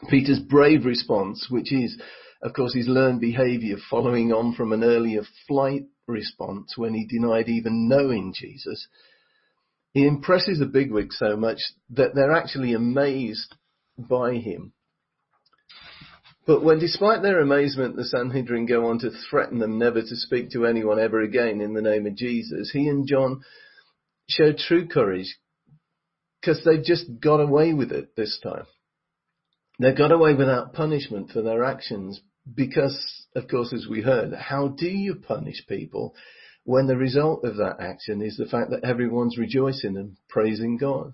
Peter's 0.09 0.39
brave 0.39 0.85
response, 0.85 1.47
which 1.49 1.71
is, 1.71 1.99
of 2.41 2.53
course, 2.53 2.73
his 2.73 2.87
learned 2.87 3.21
behavior 3.21 3.77
following 3.89 4.31
on 4.31 4.53
from 4.53 4.71
an 4.71 4.83
earlier 4.83 5.23
flight 5.47 5.83
response 6.07 6.73
when 6.77 6.93
he 6.93 7.05
denied 7.05 7.49
even 7.49 7.87
knowing 7.87 8.33
Jesus, 8.35 8.87
he 9.93 10.05
impresses 10.05 10.59
the 10.59 10.65
bigwigs 10.65 11.17
so 11.17 11.35
much 11.35 11.59
that 11.89 12.13
they're 12.13 12.33
actually 12.33 12.73
amazed 12.73 13.55
by 13.97 14.33
him. 14.33 14.73
But 16.45 16.63
when 16.63 16.79
despite 16.79 17.23
their 17.23 17.39
amazement 17.39 17.95
the 17.95 18.03
Sanhedrin 18.03 18.67
go 18.67 18.87
on 18.87 18.99
to 18.99 19.09
threaten 19.29 19.57
them 19.57 19.79
never 19.79 20.01
to 20.01 20.15
speak 20.15 20.51
to 20.51 20.65
anyone 20.65 20.99
ever 20.99 21.21
again 21.21 21.59
in 21.59 21.73
the 21.73 21.81
name 21.81 22.05
of 22.05 22.15
Jesus, 22.15 22.69
he 22.71 22.87
and 22.87 23.07
John 23.07 23.41
show 24.27 24.51
true 24.53 24.87
courage 24.87 25.37
because 26.39 26.63
they've 26.63 26.83
just 26.83 27.05
got 27.19 27.39
away 27.39 27.73
with 27.73 27.91
it 27.91 28.15
this 28.15 28.39
time. 28.43 28.65
They 29.79 29.93
got 29.93 30.11
away 30.11 30.33
without 30.33 30.73
punishment 30.73 31.31
for 31.31 31.41
their 31.41 31.63
actions 31.63 32.21
because, 32.53 33.27
of 33.35 33.47
course, 33.47 33.73
as 33.73 33.87
we 33.89 34.01
heard, 34.01 34.33
how 34.33 34.69
do 34.69 34.87
you 34.87 35.15
punish 35.15 35.65
people 35.67 36.15
when 36.63 36.87
the 36.87 36.97
result 36.97 37.43
of 37.43 37.57
that 37.57 37.77
action 37.79 38.21
is 38.21 38.37
the 38.37 38.45
fact 38.45 38.71
that 38.71 38.83
everyone's 38.83 39.37
rejoicing 39.37 39.97
and 39.97 40.17
praising 40.29 40.77
God? 40.77 41.13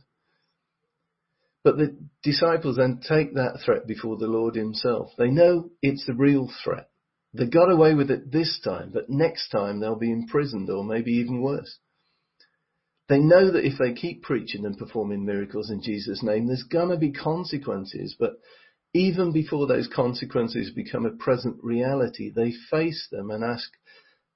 But 1.63 1.77
the 1.77 1.95
disciples 2.23 2.77
then 2.77 3.01
take 3.07 3.35
that 3.35 3.59
threat 3.63 3.85
before 3.87 4.17
the 4.17 4.27
Lord 4.27 4.55
himself. 4.55 5.11
They 5.17 5.29
know 5.29 5.69
it's 5.81 6.05
the 6.05 6.13
real 6.13 6.51
threat. 6.63 6.89
They 7.33 7.45
got 7.45 7.71
away 7.71 7.93
with 7.93 8.11
it 8.11 8.31
this 8.31 8.59
time, 8.63 8.91
but 8.93 9.09
next 9.09 9.49
time 9.49 9.79
they'll 9.79 9.95
be 9.95 10.11
imprisoned 10.11 10.69
or 10.69 10.83
maybe 10.83 11.11
even 11.13 11.41
worse. 11.41 11.77
They 13.11 13.19
know 13.19 13.51
that 13.51 13.65
if 13.65 13.77
they 13.77 13.91
keep 13.91 14.23
preaching 14.23 14.65
and 14.65 14.77
performing 14.77 15.25
miracles 15.25 15.69
in 15.69 15.81
Jesus' 15.81 16.23
name, 16.23 16.47
there's 16.47 16.63
gonna 16.63 16.95
be 16.95 17.11
consequences, 17.11 18.15
but 18.17 18.39
even 18.93 19.33
before 19.33 19.67
those 19.67 19.89
consequences 19.89 20.71
become 20.71 21.05
a 21.05 21.11
present 21.11 21.61
reality, 21.61 22.29
they 22.29 22.53
face 22.53 23.09
them 23.11 23.29
and 23.29 23.43
ask 23.43 23.69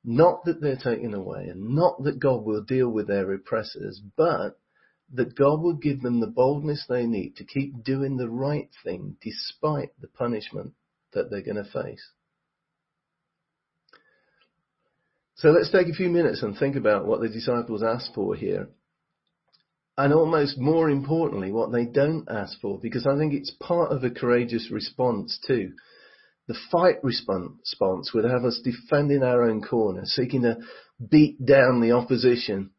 not 0.03 0.44
that 0.44 0.60
they're 0.60 0.75
taken 0.75 1.13
away 1.13 1.48
and 1.48 1.74
not 1.74 2.03
that 2.03 2.20
God 2.20 2.44
will 2.44 2.63
deal 2.63 2.89
with 2.89 3.08
their 3.08 3.32
oppressors, 3.32 4.01
but 4.17 4.60
that 5.13 5.38
God 5.38 5.62
will 5.62 5.77
give 5.77 6.01
them 6.01 6.20
the 6.20 6.27
boldness 6.27 6.86
they 6.86 7.05
need 7.05 7.38
to 7.38 7.46
keep 7.46 7.82
doing 7.82 8.17
the 8.17 8.29
right 8.29 8.72
thing 8.84 9.15
despite 9.22 9.91
the 10.01 10.10
punishment 10.10 10.74
that 11.13 11.32
they're 11.32 11.39
going 11.39 11.63
to 11.63 11.72
face. 11.72 12.12
So 15.35 15.49
let's 15.49 15.71
take 15.71 15.87
a 15.87 15.93
few 15.93 16.09
minutes 16.09 16.41
and 16.43 16.57
think 16.57 16.75
about 16.75 17.05
what 17.05 17.21
the 17.21 17.29
disciples 17.29 17.83
asked 17.83 18.11
for 18.15 18.35
here. 18.35 18.69
And 19.97 20.13
almost 20.13 20.57
more 20.57 20.89
importantly, 20.89 21.51
what 21.51 21.71
they 21.71 21.85
don't 21.85 22.27
ask 22.29 22.59
for, 22.59 22.79
because 22.79 23.07
I 23.07 23.17
think 23.17 23.33
it's 23.33 23.55
part 23.61 23.91
of 23.91 24.03
a 24.03 24.09
courageous 24.09 24.69
response 24.71 25.39
too. 25.45 25.73
The 26.47 26.57
fight 26.71 26.97
response 27.03 28.13
would 28.13 28.25
have 28.25 28.43
us 28.45 28.61
defending 28.63 29.23
our 29.23 29.43
own 29.43 29.61
corner, 29.61 30.03
seeking 30.05 30.43
to 30.43 30.57
beat 31.09 31.43
down 31.45 31.81
the 31.81 31.93
opposition 31.93 32.71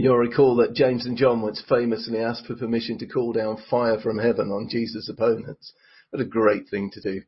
You'll 0.00 0.16
recall 0.16 0.54
that 0.56 0.74
James 0.74 1.06
and 1.06 1.16
John 1.16 1.42
once 1.42 1.60
famously 1.68 2.20
asked 2.20 2.46
for 2.46 2.54
permission 2.54 2.98
to 2.98 3.06
call 3.06 3.32
down 3.32 3.56
fire 3.68 3.98
from 3.98 4.18
heaven 4.18 4.48
on 4.52 4.68
Jesus' 4.70 5.08
opponents. 5.08 5.72
What 6.10 6.22
a 6.22 6.24
great 6.24 6.68
thing 6.70 6.90
to 6.92 7.00
do, 7.00 7.22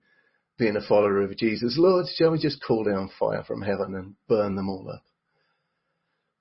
being 0.60 0.76
a 0.76 0.86
follower 0.86 1.22
of 1.22 1.36
Jesus. 1.36 1.76
Lord, 1.76 2.06
shall 2.14 2.30
we 2.30 2.38
just 2.38 2.62
call 2.62 2.84
down 2.84 3.10
fire 3.18 3.42
from 3.42 3.62
heaven 3.62 3.94
and 3.96 4.14
burn 4.28 4.54
them 4.54 4.68
all 4.68 4.88
up? 4.88 5.02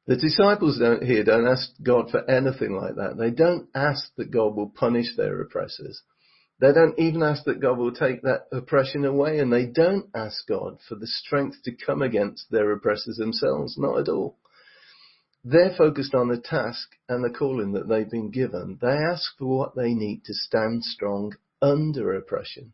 The 0.05 0.17
disciples 0.17 0.77
don't, 0.77 1.03
here 1.03 1.23
don't 1.23 1.47
ask 1.47 1.69
God 1.81 2.11
for 2.11 2.29
anything 2.29 2.75
like 2.75 2.95
that. 2.95 3.17
They 3.17 3.31
don't 3.31 3.69
ask 3.73 4.11
that 4.17 4.31
God 4.31 4.55
will 4.55 4.69
punish 4.69 5.15
their 5.15 5.39
oppressors. 5.41 6.01
They 6.59 6.73
don't 6.73 6.99
even 6.99 7.23
ask 7.23 7.45
that 7.45 7.61
God 7.61 7.77
will 7.77 7.93
take 7.93 8.21
that 8.23 8.47
oppression 8.51 9.05
away 9.05 9.39
and 9.39 9.53
they 9.53 9.65
don't 9.65 10.09
ask 10.13 10.45
God 10.47 10.79
for 10.87 10.95
the 10.95 11.07
strength 11.07 11.63
to 11.63 11.71
come 11.71 12.01
against 12.01 12.51
their 12.51 12.71
oppressors 12.71 13.17
themselves. 13.17 13.77
Not 13.77 13.99
at 13.99 14.09
all. 14.09 14.37
They're 15.45 15.75
focused 15.77 16.13
on 16.13 16.27
the 16.27 16.41
task 16.41 16.89
and 17.07 17.23
the 17.23 17.29
calling 17.29 17.71
that 17.73 17.87
they've 17.87 18.09
been 18.09 18.31
given. 18.31 18.77
They 18.81 18.87
ask 18.89 19.37
for 19.37 19.45
what 19.45 19.75
they 19.75 19.93
need 19.93 20.25
to 20.25 20.33
stand 20.33 20.83
strong 20.83 21.35
under 21.61 22.13
oppression. 22.13 22.73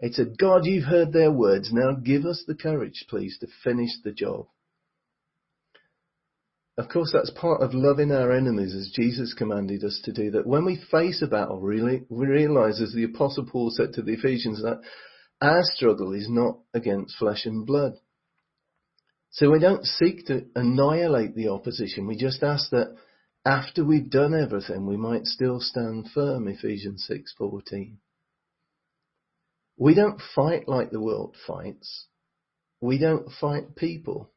It's 0.00 0.18
a 0.18 0.24
God, 0.24 0.64
you've 0.64 0.84
heard 0.84 1.12
their 1.12 1.30
words. 1.30 1.70
Now 1.72 1.92
give 1.92 2.24
us 2.24 2.42
the 2.46 2.54
courage, 2.54 3.04
please, 3.08 3.38
to 3.40 3.46
finish 3.62 3.90
the 4.02 4.12
job. 4.12 4.46
Of 6.78 6.88
course, 6.88 7.10
that's 7.12 7.30
part 7.30 7.60
of 7.60 7.74
loving 7.74 8.10
our 8.10 8.32
enemies 8.32 8.74
as 8.74 8.90
Jesus 8.94 9.34
commanded 9.34 9.84
us 9.84 10.00
to 10.04 10.12
do 10.12 10.30
that. 10.30 10.46
When 10.46 10.64
we 10.64 10.82
face 10.90 11.20
a 11.20 11.26
battle, 11.26 11.60
really, 11.60 12.06
we 12.08 12.26
realize, 12.26 12.80
as 12.80 12.94
the 12.94 13.04
apostle 13.04 13.44
Paul 13.44 13.70
said 13.70 13.92
to 13.94 14.02
the 14.02 14.14
Ephesians, 14.14 14.62
that 14.62 14.80
our 15.42 15.62
struggle 15.62 16.14
is 16.14 16.28
not 16.30 16.58
against 16.72 17.16
flesh 17.18 17.44
and 17.44 17.66
blood. 17.66 17.92
So 19.28 19.50
we 19.50 19.58
don't 19.58 19.84
seek 19.84 20.26
to 20.26 20.46
annihilate 20.56 21.34
the 21.34 21.48
opposition. 21.48 22.06
We 22.06 22.16
just 22.16 22.42
ask 22.42 22.70
that 22.70 22.96
after 23.44 23.84
we've 23.84 24.10
done 24.10 24.34
everything, 24.34 24.86
we 24.86 24.96
might 24.96 25.26
still 25.26 25.60
stand 25.60 26.08
firm, 26.14 26.48
Ephesians 26.48 27.06
6:14. 27.06 27.98
We 29.80 29.94
don't 29.94 30.20
fight 30.36 30.68
like 30.68 30.90
the 30.90 31.00
world 31.00 31.34
fights. 31.46 32.06
We 32.82 32.98
don't 32.98 33.30
fight 33.40 33.76
people. 33.76 34.30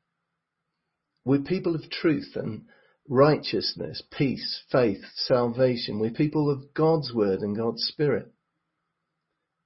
We're 1.25 1.41
people 1.41 1.75
of 1.75 1.89
truth 1.89 2.31
and 2.35 2.63
righteousness, 3.09 4.01
peace, 4.09 4.63
faith, 4.71 5.03
salvation. 5.15 6.00
We're 6.00 6.12
people 6.12 6.50
of 6.50 6.73
God's 6.73 7.13
word 7.13 7.41
and 7.41 7.57
God's 7.57 7.83
spirit. 7.83 8.31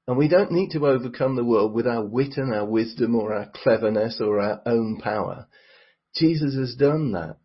And 0.08 0.18
we 0.18 0.28
don't 0.28 0.52
need 0.52 0.72
to 0.72 0.88
overcome 0.88 1.36
the 1.36 1.46
world 1.46 1.76
with 1.76 1.86
our 1.86 2.04
wit 2.04 2.38
and 2.38 2.52
our 2.56 2.66
wisdom 2.66 3.14
or 3.14 3.36
our 3.36 3.52
cleverness 3.54 4.20
or 4.20 4.40
our 4.40 4.64
own 4.66 5.00
power. 5.00 5.48
Jesus 6.16 6.56
has 6.56 6.76
done 6.76 7.12
that. 7.12 7.38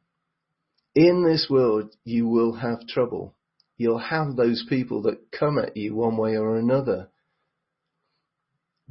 In 0.94 1.22
this 1.22 1.48
world, 1.50 1.94
you 2.02 2.26
will 2.26 2.54
have 2.54 2.86
trouble. 2.86 3.34
You'll 3.76 3.98
have 3.98 4.36
those 4.36 4.64
people 4.70 5.02
that 5.02 5.30
come 5.38 5.58
at 5.58 5.76
you 5.76 5.94
one 5.94 6.16
way 6.16 6.38
or 6.38 6.56
another. 6.56 7.10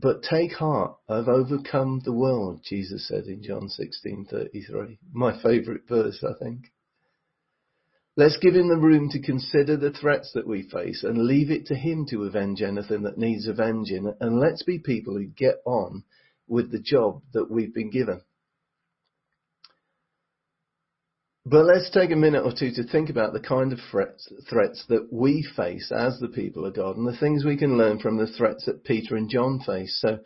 But 0.01 0.23
take 0.23 0.53
heart, 0.53 0.97
I've 1.07 1.27
overcome 1.27 2.01
the 2.03 2.11
world, 2.11 2.61
Jesus 2.63 3.07
said 3.07 3.25
in 3.25 3.43
John 3.43 3.69
16:33. 3.69 4.97
My 5.13 5.39
favorite 5.43 5.87
verse, 5.87 6.23
I 6.23 6.33
think. 6.43 6.71
Let's 8.17 8.37
give 8.37 8.55
him 8.55 8.67
the 8.67 8.77
room 8.77 9.09
to 9.09 9.21
consider 9.21 9.77
the 9.77 9.91
threats 9.91 10.31
that 10.33 10.47
we 10.47 10.63
face 10.63 11.03
and 11.03 11.25
leave 11.27 11.51
it 11.51 11.67
to 11.67 11.75
him 11.75 12.07
to 12.07 12.23
avenge 12.23 12.61
anything 12.61 13.03
that 13.03 13.19
needs 13.19 13.47
avenging. 13.47 14.11
And 14.19 14.39
let's 14.39 14.63
be 14.63 14.79
people 14.79 15.13
who 15.13 15.27
get 15.27 15.61
on 15.65 16.03
with 16.47 16.71
the 16.71 16.79
job 16.79 17.21
that 17.33 17.51
we've 17.51 17.73
been 17.73 17.91
given. 17.91 18.21
But 21.45 21.65
let's 21.65 21.89
take 21.89 22.11
a 22.11 22.15
minute 22.15 22.43
or 22.45 22.51
two 22.51 22.71
to 22.73 22.83
think 22.83 23.09
about 23.09 23.33
the 23.33 23.39
kind 23.39 23.73
of 23.73 23.79
threats, 23.89 24.31
threats 24.47 24.85
that 24.89 25.07
we 25.11 25.47
face 25.55 25.91
as 25.91 26.19
the 26.19 26.27
people 26.27 26.65
of 26.65 26.75
God 26.75 26.97
and 26.97 27.07
the 27.07 27.17
things 27.17 27.43
we 27.43 27.57
can 27.57 27.79
learn 27.79 27.99
from 27.99 28.17
the 28.17 28.27
threats 28.27 28.65
that 28.65 28.83
Peter 28.83 29.15
and 29.15 29.27
John 29.27 29.59
face. 29.65 29.97
So 29.99 30.19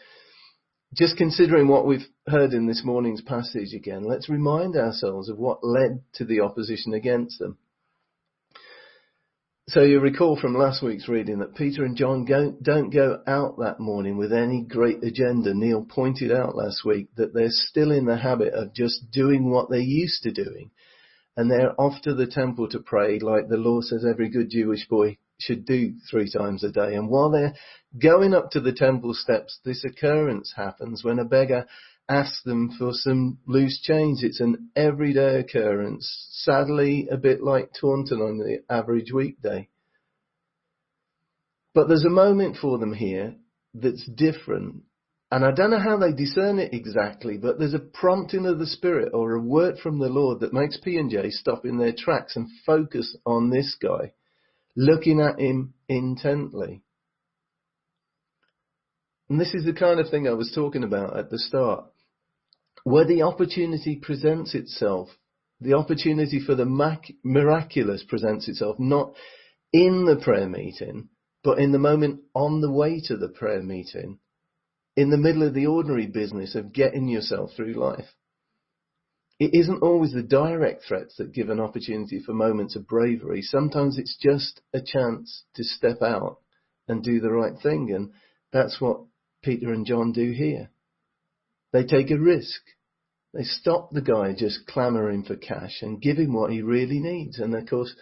just 0.93 1.15
considering 1.15 1.69
what 1.69 1.85
we've 1.85 2.05
heard 2.27 2.51
in 2.51 2.67
this 2.67 2.83
morning's 2.83 3.21
passage 3.21 3.73
again, 3.73 4.03
let's 4.03 4.27
remind 4.27 4.75
ourselves 4.75 5.29
of 5.29 5.37
what 5.37 5.63
led 5.63 6.03
to 6.15 6.25
the 6.25 6.41
opposition 6.41 6.93
against 6.93 7.39
them. 7.39 7.57
So 9.67 9.81
you 9.83 9.99
recall 9.99 10.37
from 10.39 10.53
last 10.53 10.83
week's 10.83 11.07
reading 11.07 11.39
that 11.39 11.55
Peter 11.55 11.85
and 11.85 11.97
John 11.97 12.25
don't 12.61 12.89
go 12.91 13.21
out 13.25 13.57
that 13.59 13.79
morning 13.79 14.17
with 14.17 14.31
any 14.31 14.61
great 14.61 15.03
agenda. 15.03 15.53
Neil 15.55 15.83
pointed 15.83 16.31
out 16.31 16.55
last 16.55 16.85
week 16.85 17.07
that 17.15 17.33
they're 17.33 17.47
still 17.49 17.91
in 17.91 18.05
the 18.05 18.17
habit 18.17 18.53
of 18.53 18.75
just 18.75 19.09
doing 19.11 19.49
what 19.49 19.69
they're 19.69 19.79
used 19.79 20.21
to 20.23 20.31
doing. 20.31 20.71
And 21.37 21.51
they're 21.51 21.79
off 21.79 22.01
to 22.03 22.13
the 22.13 22.27
temple 22.27 22.69
to 22.69 22.79
pray 22.79 23.19
like 23.19 23.49
the 23.49 23.57
law 23.57 23.81
says 23.81 24.05
every 24.05 24.29
good 24.29 24.49
Jewish 24.49 24.87
boy 24.87 25.17
should 25.37 25.65
do 25.65 25.93
three 26.09 26.29
times 26.31 26.63
a 26.63 26.71
day. 26.71 26.95
And 26.95 27.09
while 27.09 27.29
they're 27.29 27.53
going 28.01 28.33
up 28.33 28.51
to 28.51 28.61
the 28.61 28.71
temple 28.71 29.13
steps, 29.13 29.59
this 29.65 29.83
occurrence 29.83 30.53
happens 30.55 31.03
when 31.03 31.19
a 31.19 31.25
beggar 31.25 31.65
asks 32.07 32.41
them 32.43 32.71
for 32.77 32.91
some 32.93 33.39
loose 33.47 33.81
change. 33.81 34.23
It's 34.23 34.39
an 34.39 34.69
everyday 34.75 35.39
occurrence, 35.39 36.27
sadly 36.31 37.07
a 37.11 37.17
bit 37.17 37.41
like 37.41 37.71
Taunton 37.73 38.21
on 38.21 38.37
the 38.37 38.59
average 38.69 39.11
weekday. 39.11 39.67
But 41.73 41.89
there's 41.89 42.05
a 42.05 42.09
moment 42.09 42.57
for 42.57 42.77
them 42.77 42.93
here 42.93 43.35
that's 43.73 44.05
different. 44.05 44.83
And 45.31 45.43
I 45.43 45.51
don't 45.51 45.71
know 45.71 45.79
how 45.79 45.97
they 45.97 46.13
discern 46.13 46.59
it 46.59 46.73
exactly, 46.73 47.37
but 47.37 47.57
there's 47.57 47.73
a 47.73 47.79
prompting 47.79 48.45
of 48.45 48.59
the 48.59 48.67
Spirit 48.67 49.11
or 49.13 49.33
a 49.33 49.41
word 49.41 49.79
from 49.79 49.99
the 49.99 50.09
Lord 50.09 50.39
that 50.41 50.53
makes 50.53 50.77
P&J 50.77 51.31
stop 51.31 51.65
in 51.65 51.77
their 51.77 51.93
tracks 51.97 52.35
and 52.35 52.47
focus 52.65 53.17
on 53.25 53.49
this 53.49 53.75
guy, 53.81 54.13
looking 54.75 55.19
at 55.19 55.39
him 55.39 55.73
intently. 55.89 56.83
And 59.29 59.39
this 59.39 59.53
is 59.55 59.65
the 59.65 59.73
kind 59.73 59.99
of 59.99 60.09
thing 60.09 60.27
I 60.27 60.33
was 60.33 60.51
talking 60.53 60.83
about 60.83 61.17
at 61.17 61.31
the 61.31 61.39
start 61.39 61.85
where 62.83 63.05
the 63.05 63.23
opportunity 63.23 63.95
presents 63.95 64.53
itself, 64.53 65.09
the 65.59 65.73
opportunity 65.73 66.39
for 66.39 66.53
the 66.53 67.09
miraculous 67.23 68.03
presents 68.07 68.47
itself, 68.47 68.77
not 68.77 69.13
in 69.73 70.05
the 70.05 70.17
prayer 70.23 70.47
meeting, 70.47 71.09
but 71.43 71.57
in 71.57 71.71
the 71.71 71.79
moment 71.79 72.21
on 72.35 72.61
the 72.61 72.71
way 72.71 73.01
to 73.07 73.17
the 73.17 73.29
prayer 73.29 73.63
meeting, 73.63 74.19
in 74.95 75.09
the 75.09 75.17
middle 75.17 75.43
of 75.43 75.53
the 75.53 75.67
ordinary 75.67 76.07
business 76.07 76.55
of 76.55 76.73
getting 76.73 77.07
yourself 77.07 77.51
through 77.55 77.73
life. 77.73 78.05
It 79.37 79.51
isn't 79.53 79.83
always 79.83 80.13
the 80.13 80.23
direct 80.23 80.83
threats 80.87 81.17
that 81.17 81.33
give 81.33 81.49
an 81.49 81.59
opportunity 81.59 82.21
for 82.25 82.33
moments 82.33 82.77
of 82.77 82.87
bravery. 82.87 83.41
Sometimes 83.41 83.97
it's 83.97 84.17
just 84.21 84.61
a 84.73 84.79
chance 84.81 85.43
to 85.55 85.63
step 85.63 86.01
out 86.01 86.39
and 86.87 87.03
do 87.03 87.19
the 87.19 87.31
right 87.31 87.59
thing. 87.61 87.91
And 87.93 88.11
that's 88.53 88.79
what 88.79 89.01
Peter 89.43 89.73
and 89.73 89.85
John 89.85 90.13
do 90.13 90.31
here. 90.31 90.69
They 91.73 91.83
take 91.83 92.11
a 92.11 92.17
risk. 92.17 92.61
They 93.33 93.43
stop 93.43 93.91
the 93.91 94.01
guy 94.01 94.33
just 94.33 94.65
clamoring 94.67 95.23
for 95.23 95.35
cash 95.35 95.81
and 95.81 96.01
give 96.01 96.17
him 96.17 96.33
what 96.33 96.51
he 96.51 96.61
really 96.61 96.99
needs. 96.99 97.37
And 97.37 97.53
of 97.53 97.67
course, 97.67 97.93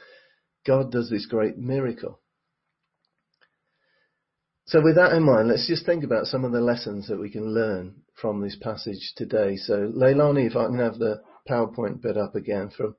God 0.67 0.91
does 0.91 1.09
this 1.09 1.25
great 1.25 1.57
miracle. 1.57 2.19
So 4.65 4.81
with 4.81 4.95
that 4.95 5.11
in 5.13 5.23
mind, 5.23 5.49
let's 5.49 5.67
just 5.67 5.85
think 5.85 6.03
about 6.03 6.27
some 6.27 6.45
of 6.45 6.51
the 6.51 6.61
lessons 6.61 7.07
that 7.07 7.19
we 7.19 7.29
can 7.29 7.53
learn 7.53 7.95
from 8.15 8.41
this 8.41 8.55
passage 8.55 9.13
today. 9.15 9.57
So 9.57 9.91
Leilani, 9.91 10.47
if 10.47 10.55
I 10.55 10.65
can 10.65 10.79
have 10.79 10.99
the 10.99 11.21
PowerPoint 11.49 12.01
bit 12.01 12.17
up 12.17 12.35
again 12.35 12.69
from 12.69 12.95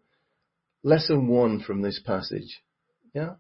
lesson 0.82 1.26
one 1.28 1.60
from 1.60 1.80
this 1.80 2.00
passage. 2.04 2.62
Yeah? 3.14 3.34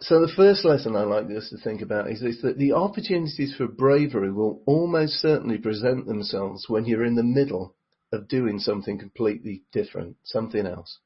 So 0.00 0.20
the 0.20 0.32
first 0.34 0.64
lesson 0.64 0.96
I 0.96 1.02
like 1.02 1.26
us 1.26 1.50
to 1.50 1.58
think 1.58 1.82
about 1.82 2.10
is 2.10 2.20
this, 2.20 2.40
that 2.42 2.58
the 2.58 2.72
opportunities 2.72 3.54
for 3.56 3.66
bravery 3.66 4.32
will 4.32 4.62
almost 4.66 5.14
certainly 5.14 5.58
present 5.58 6.06
themselves 6.06 6.66
when 6.68 6.84
you're 6.84 7.04
in 7.04 7.16
the 7.16 7.22
middle 7.22 7.74
of 8.12 8.28
doing 8.28 8.58
something 8.58 8.98
completely 8.98 9.64
different, 9.72 10.16
something 10.24 10.66
else. 10.66 10.98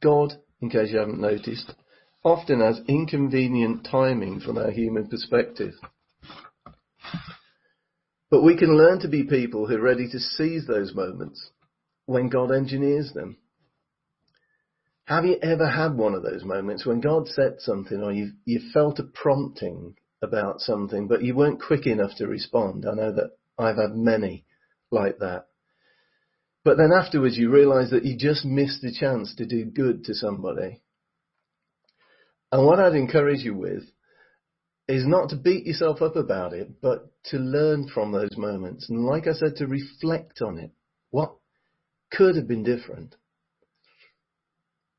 God, 0.00 0.34
in 0.60 0.70
case 0.70 0.90
you 0.90 0.98
haven't 0.98 1.20
noticed, 1.20 1.72
often 2.24 2.60
has 2.60 2.80
inconvenient 2.88 3.86
timing 3.90 4.40
from 4.40 4.58
our 4.58 4.70
human 4.70 5.06
perspective. 5.08 5.74
But 8.30 8.42
we 8.42 8.56
can 8.56 8.76
learn 8.76 9.00
to 9.00 9.08
be 9.08 9.24
people 9.24 9.66
who 9.66 9.76
are 9.76 9.80
ready 9.80 10.08
to 10.10 10.18
seize 10.18 10.66
those 10.66 10.94
moments 10.94 11.50
when 12.06 12.28
God 12.28 12.52
engineers 12.52 13.12
them. 13.14 13.38
Have 15.04 15.24
you 15.24 15.36
ever 15.40 15.66
had 15.66 15.96
one 15.96 16.14
of 16.14 16.22
those 16.22 16.44
moments 16.44 16.84
when 16.84 17.00
God 17.00 17.28
said 17.28 17.56
something 17.60 18.02
or 18.02 18.12
you 18.12 18.32
you 18.44 18.60
felt 18.74 18.98
a 18.98 19.04
prompting 19.04 19.94
about 20.20 20.60
something, 20.60 21.08
but 21.08 21.22
you 21.22 21.34
weren't 21.34 21.62
quick 21.62 21.86
enough 21.86 22.14
to 22.16 22.26
respond? 22.26 22.84
I 22.86 22.94
know 22.94 23.12
that 23.12 23.30
I've 23.58 23.76
had 23.76 23.96
many 23.96 24.44
like 24.90 25.18
that. 25.18 25.47
But 26.68 26.76
then 26.76 26.92
afterwards 26.92 27.38
you 27.38 27.48
realize 27.48 27.88
that 27.92 28.04
you 28.04 28.14
just 28.14 28.44
missed 28.44 28.82
the 28.82 28.92
chance 28.92 29.34
to 29.36 29.46
do 29.46 29.64
good 29.64 30.04
to 30.04 30.14
somebody. 30.14 30.82
And 32.52 32.66
what 32.66 32.78
I'd 32.78 32.94
encourage 32.94 33.40
you 33.40 33.54
with 33.54 33.84
is 34.86 35.06
not 35.06 35.30
to 35.30 35.36
beat 35.36 35.64
yourself 35.64 36.02
up 36.02 36.14
about 36.14 36.52
it, 36.52 36.82
but 36.82 37.10
to 37.30 37.38
learn 37.38 37.88
from 37.88 38.12
those 38.12 38.36
moments. 38.36 38.90
And 38.90 39.06
like 39.06 39.26
I 39.26 39.32
said, 39.32 39.56
to 39.56 39.66
reflect 39.66 40.42
on 40.42 40.58
it. 40.58 40.70
What 41.08 41.36
could 42.12 42.36
have 42.36 42.46
been 42.46 42.64
different? 42.64 43.14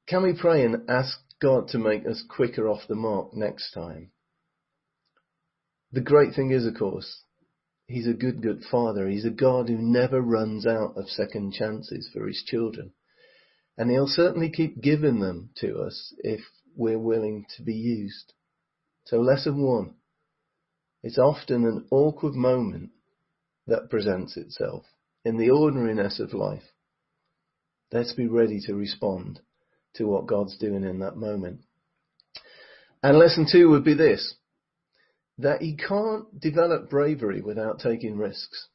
Can 0.08 0.23
we 0.23 0.34
pray 0.34 0.65
and 0.65 0.89
ask 0.89 1.19
God 1.39 1.67
to 1.67 1.77
make 1.77 2.03
us 2.08 2.23
quicker 2.27 2.67
off 2.67 2.88
the 2.88 2.95
mark 2.95 3.36
next 3.36 3.73
time? 3.73 4.10
The 5.91 6.01
great 6.01 6.34
thing 6.34 6.49
is, 6.49 6.65
of 6.65 6.73
course, 6.73 7.25
He's 7.89 8.08
a 8.08 8.13
good, 8.13 8.43
good 8.43 8.62
Father. 8.69 9.08
He's 9.08 9.25
a 9.25 9.32
God 9.32 9.67
who 9.67 9.78
never 9.80 10.21
runs 10.21 10.67
out 10.67 10.95
of 10.95 11.10
second 11.10 11.54
chances 11.54 12.08
for 12.13 12.28
His 12.28 12.43
children. 12.45 12.93
And 13.80 13.89
He'll 13.89 14.08
certainly 14.08 14.52
keep 14.52 14.80
giving 14.80 15.19
them 15.19 15.49
to 15.58 15.80
us 15.80 16.13
if 16.19 16.41
we're 16.75 16.99
willing 16.99 17.47
to 17.58 17.63
be 17.63 17.73
used. 17.73 18.34
So 19.06 19.19
lesson 19.19 19.63
one. 19.63 19.95
It's 21.02 21.17
often 21.17 21.65
an 21.65 21.88
awkward 21.89 22.36
moment 22.36 22.91
that 23.65 23.89
presents 23.89 24.38
itself 24.38 24.84
in 25.25 25.38
the 25.38 25.49
ordinariness 25.49 26.19
of 26.19 26.34
life. 26.34 26.63
Let's 27.91 28.13
be 28.13 28.28
ready 28.28 28.60
to 28.67 28.75
respond 28.75 29.39
to 29.95 30.06
what 30.06 30.28
God's 30.28 30.58
doing 30.58 30.84
in 30.84 30.99
that 30.99 31.17
moment. 31.17 31.62
And 33.02 33.17
lesson 33.17 33.47
two 33.52 33.69
would 33.69 33.84
be 33.84 33.95
this, 33.95 34.36
that 35.39 35.62
you 35.62 35.75
can't 35.75 36.39
develop 36.39 36.89
bravery 36.89 37.41
without 37.41 37.80
taking 37.80 38.17
risks. 38.17 38.67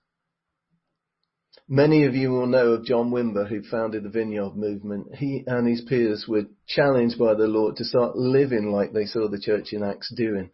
Many 1.69 2.05
of 2.05 2.15
you 2.15 2.31
will 2.31 2.47
know 2.47 2.73
of 2.73 2.85
John 2.85 3.11
Wimber, 3.11 3.49
who 3.49 3.63
founded 3.63 4.03
the 4.03 4.11
Vineyard 4.11 4.55
movement. 4.55 5.15
He 5.15 5.45
and 5.47 5.67
his 5.67 5.81
peers 5.83 6.27
were 6.29 6.45
challenged 6.67 7.19
by 7.19 7.35
the 7.35 7.47
Lord 7.47 7.77
to 7.77 7.85
start 7.85 8.17
living 8.17 8.71
like 8.71 8.93
they 8.93 9.07
saw 9.07 9.29
the 9.29 9.41
church 9.41 9.73
in 9.73 9.83
Acts 9.83 10.13
doing, 10.15 10.51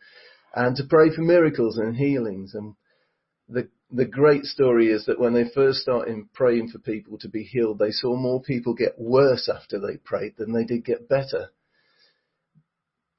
and 0.55 0.77
to 0.77 0.85
pray 0.85 1.11
for 1.15 1.23
miracles 1.23 1.79
and 1.79 1.97
healings. 1.97 2.55
And 2.55 2.75
the 3.49 3.69
the 3.91 4.05
great 4.05 4.45
story 4.45 4.89
is 4.89 5.07
that 5.07 5.19
when 5.19 5.35
they 5.35 5.49
first 5.53 5.81
started 5.81 6.33
praying 6.33 6.69
for 6.69 6.79
people 6.79 7.19
to 7.19 7.29
be 7.29 7.43
healed, 7.43 7.81
they 7.81 7.91
saw 7.91 8.17
more 8.17 8.41
people 8.41 8.75
get 8.75 8.99
worse 8.99 9.49
after 9.49 9.81
they 9.81 9.97
prayed 9.97 10.35
than 10.39 10.53
they 10.53 10.65
did 10.65 10.85
get 10.85 11.09
better. 11.09 11.51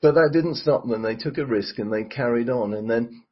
But 0.01 0.15
that 0.15 0.31
didn't 0.33 0.55
stop 0.55 0.87
them. 0.87 1.03
They 1.03 1.15
took 1.15 1.37
a 1.37 1.45
risk 1.45 1.77
and 1.77 1.93
they 1.93 2.03
carried 2.03 2.49
on. 2.49 2.73
And 2.73 2.89
then 2.89 3.23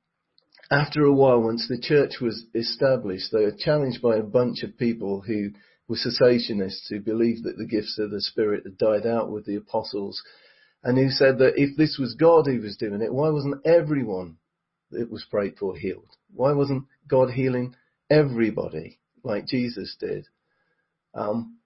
after 0.71 1.03
a 1.03 1.13
while, 1.13 1.41
once 1.41 1.67
the 1.67 1.79
church 1.81 2.21
was 2.21 2.45
established, 2.53 3.31
they 3.31 3.43
were 3.43 3.55
challenged 3.57 4.01
by 4.01 4.17
a 4.17 4.23
bunch 4.23 4.61
of 4.63 4.77
people 4.77 5.21
who 5.21 5.49
were 5.87 5.95
cessationists 5.95 6.87
who 6.89 6.99
believed 6.99 7.43
that 7.43 7.57
the 7.57 7.65
gifts 7.65 7.97
of 7.97 8.11
the 8.11 8.21
Spirit 8.21 8.63
had 8.65 8.77
died 8.77 9.07
out 9.07 9.31
with 9.31 9.45
the 9.45 9.55
apostles 9.55 10.21
and 10.83 10.97
who 10.97 11.09
said 11.09 11.39
that 11.39 11.57
if 11.57 11.75
this 11.75 11.97
was 11.99 12.13
God 12.13 12.45
who 12.45 12.61
was 12.61 12.77
doing 12.77 13.01
it, 13.01 13.13
why 13.13 13.29
wasn't 13.29 13.65
everyone 13.65 14.37
that 14.91 15.11
was 15.11 15.25
prayed 15.29 15.57
for 15.57 15.75
healed? 15.75 16.15
Why 16.33 16.53
wasn't 16.53 16.85
God 17.07 17.31
healing 17.31 17.75
everybody 18.09 18.99
like 19.23 19.47
Jesus 19.47 19.97
did? 19.99 20.27
Um, 21.13 21.58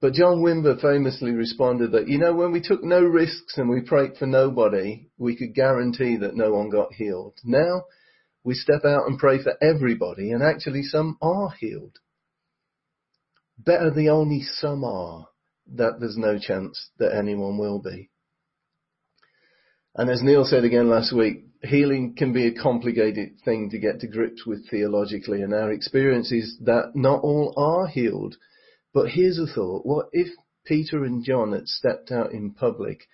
but 0.00 0.12
John 0.12 0.42
Wimber 0.42 0.80
famously 0.80 1.32
responded 1.32 1.92
that, 1.92 2.08
you 2.08 2.18
know, 2.18 2.34
when 2.34 2.52
we 2.52 2.60
took 2.60 2.84
no 2.84 3.00
risks 3.02 3.58
and 3.58 3.68
we 3.68 3.80
prayed 3.80 4.16
for 4.16 4.26
nobody, 4.26 5.08
we 5.18 5.36
could 5.36 5.54
guarantee 5.54 6.16
that 6.16 6.36
no 6.36 6.52
one 6.52 6.70
got 6.70 6.92
healed. 6.92 7.34
Now 7.44 7.84
we 8.44 8.54
step 8.54 8.84
out 8.84 9.08
and 9.08 9.18
pray 9.18 9.42
for 9.42 9.54
everybody 9.60 10.30
and 10.30 10.42
actually 10.42 10.82
some 10.82 11.18
are 11.20 11.50
healed. 11.58 11.98
Better 13.58 13.90
the 13.90 14.08
only 14.08 14.42
some 14.42 14.84
are 14.84 15.28
that 15.74 15.98
there's 15.98 16.16
no 16.16 16.38
chance 16.38 16.90
that 16.98 17.14
anyone 17.14 17.58
will 17.58 17.80
be. 17.80 18.10
And 19.96 20.08
as 20.08 20.22
Neil 20.22 20.44
said 20.44 20.64
again 20.64 20.88
last 20.88 21.12
week, 21.12 21.44
healing 21.62 22.14
can 22.16 22.32
be 22.32 22.46
a 22.46 22.54
complicated 22.54 23.40
thing 23.44 23.70
to 23.70 23.78
get 23.78 24.00
to 24.00 24.06
grips 24.06 24.46
with 24.46 24.70
theologically, 24.70 25.42
and 25.42 25.52
our 25.52 25.72
experience 25.72 26.30
is 26.30 26.56
that 26.62 26.92
not 26.94 27.20
all 27.22 27.52
are 27.56 27.88
healed. 27.88 28.36
But 28.92 29.10
here's 29.10 29.38
a 29.38 29.46
thought. 29.46 29.84
What 29.84 30.08
if 30.12 30.28
Peter 30.68 31.02
and 31.02 31.24
John 31.24 31.52
had 31.52 31.66
stepped 31.66 32.12
out 32.12 32.32
in 32.32 32.52
public 32.52 33.08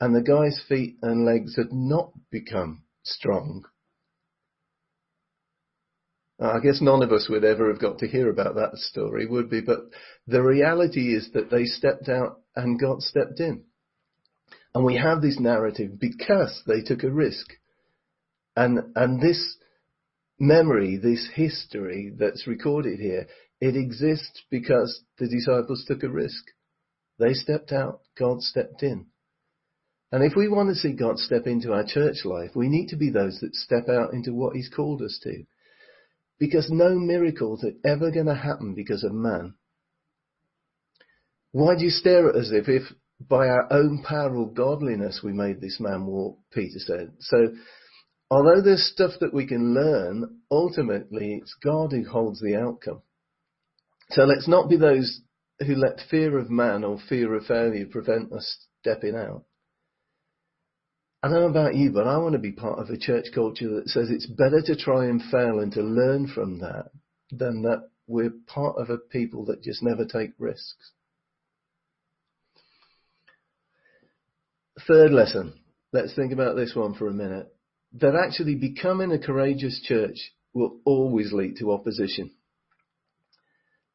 and 0.00 0.14
the 0.14 0.22
guy's 0.22 0.62
feet 0.68 0.96
and 1.02 1.24
legs 1.24 1.56
had 1.56 1.72
not 1.72 2.12
become 2.30 2.82
strong. 3.02 3.64
I 6.40 6.60
guess 6.60 6.80
none 6.80 7.02
of 7.02 7.10
us 7.10 7.28
would 7.28 7.44
ever 7.44 7.68
have 7.68 7.80
got 7.80 7.98
to 7.98 8.06
hear 8.06 8.30
about 8.30 8.54
that 8.54 8.76
story, 8.76 9.26
would 9.26 9.50
we? 9.50 9.60
But 9.60 9.80
the 10.28 10.42
reality 10.42 11.14
is 11.14 11.30
that 11.32 11.50
they 11.50 11.64
stepped 11.64 12.08
out 12.08 12.40
and 12.54 12.78
God 12.78 13.02
stepped 13.02 13.40
in. 13.40 13.64
And 14.72 14.84
we 14.84 14.96
have 14.96 15.20
this 15.20 15.40
narrative 15.40 15.98
because 15.98 16.62
they 16.66 16.82
took 16.82 17.02
a 17.02 17.10
risk. 17.10 17.46
And, 18.54 18.92
and 18.94 19.20
this 19.20 19.56
memory, 20.38 20.96
this 20.96 21.28
history 21.34 22.12
that's 22.16 22.46
recorded 22.46 23.00
here, 23.00 23.26
it 23.60 23.76
exists 23.76 24.42
because 24.50 25.02
the 25.18 25.28
disciples 25.28 25.84
took 25.86 26.02
a 26.02 26.08
risk. 26.08 26.44
They 27.18 27.32
stepped 27.32 27.72
out, 27.72 28.00
God 28.18 28.42
stepped 28.42 28.82
in. 28.82 29.06
And 30.10 30.24
if 30.24 30.34
we 30.36 30.48
want 30.48 30.70
to 30.70 30.74
see 30.74 30.92
God 30.92 31.18
step 31.18 31.46
into 31.46 31.72
our 31.72 31.84
church 31.84 32.24
life, 32.24 32.52
we 32.54 32.68
need 32.68 32.88
to 32.88 32.96
be 32.96 33.10
those 33.10 33.40
that 33.40 33.54
step 33.54 33.88
out 33.88 34.14
into 34.14 34.32
what 34.32 34.56
He's 34.56 34.70
called 34.74 35.02
us 35.02 35.18
to. 35.24 35.44
Because 36.38 36.70
no 36.70 36.94
miracles 36.94 37.64
are 37.64 37.90
ever 37.90 38.10
going 38.10 38.26
to 38.26 38.34
happen 38.34 38.74
because 38.74 39.02
of 39.04 39.12
man. 39.12 39.54
Why 41.52 41.74
do 41.76 41.84
you 41.84 41.90
stare 41.90 42.28
at 42.28 42.36
us 42.36 42.50
if, 42.52 42.68
if 42.68 42.84
by 43.20 43.48
our 43.48 43.72
own 43.72 44.02
power 44.02 44.36
or 44.36 44.52
godliness 44.52 45.20
we 45.22 45.32
made 45.32 45.60
this 45.60 45.78
man 45.80 46.06
walk, 46.06 46.38
Peter 46.52 46.78
said. 46.78 47.12
So, 47.20 47.54
although 48.30 48.62
there's 48.62 48.90
stuff 48.92 49.12
that 49.20 49.34
we 49.34 49.46
can 49.46 49.74
learn, 49.74 50.40
ultimately 50.50 51.40
it's 51.42 51.56
God 51.62 51.92
who 51.92 52.08
holds 52.08 52.40
the 52.40 52.56
outcome. 52.56 53.02
So 54.10 54.24
let's 54.24 54.48
not 54.48 54.68
be 54.68 54.76
those 54.76 55.20
who 55.60 55.74
let 55.74 56.00
fear 56.10 56.38
of 56.38 56.50
man 56.50 56.84
or 56.84 56.98
fear 57.08 57.34
of 57.34 57.44
failure 57.46 57.86
prevent 57.86 58.32
us 58.32 58.66
stepping 58.80 59.14
out. 59.14 59.44
I 61.22 61.28
don't 61.28 61.40
know 61.40 61.48
about 61.48 61.74
you, 61.74 61.90
but 61.90 62.06
I 62.06 62.16
want 62.18 62.34
to 62.34 62.38
be 62.38 62.52
part 62.52 62.78
of 62.78 62.90
a 62.90 62.96
church 62.96 63.26
culture 63.34 63.68
that 63.74 63.88
says 63.88 64.08
it's 64.08 64.26
better 64.26 64.62
to 64.62 64.76
try 64.76 65.06
and 65.06 65.20
fail 65.20 65.58
and 65.58 65.72
to 65.72 65.82
learn 65.82 66.28
from 66.28 66.60
that 66.60 66.90
than 67.30 67.62
that 67.62 67.88
we're 68.06 68.32
part 68.46 68.76
of 68.78 68.88
a 68.88 68.98
people 68.98 69.44
that 69.46 69.62
just 69.62 69.82
never 69.82 70.04
take 70.04 70.30
risks. 70.38 70.92
Third 74.86 75.10
lesson. 75.10 75.54
Let's 75.92 76.14
think 76.14 76.32
about 76.32 76.54
this 76.54 76.72
one 76.74 76.94
for 76.94 77.08
a 77.08 77.12
minute. 77.12 77.48
That 77.94 78.14
actually 78.14 78.54
becoming 78.54 79.10
a 79.12 79.18
courageous 79.18 79.80
church 79.82 80.32
will 80.54 80.78
always 80.84 81.32
lead 81.32 81.56
to 81.58 81.72
opposition. 81.72 82.30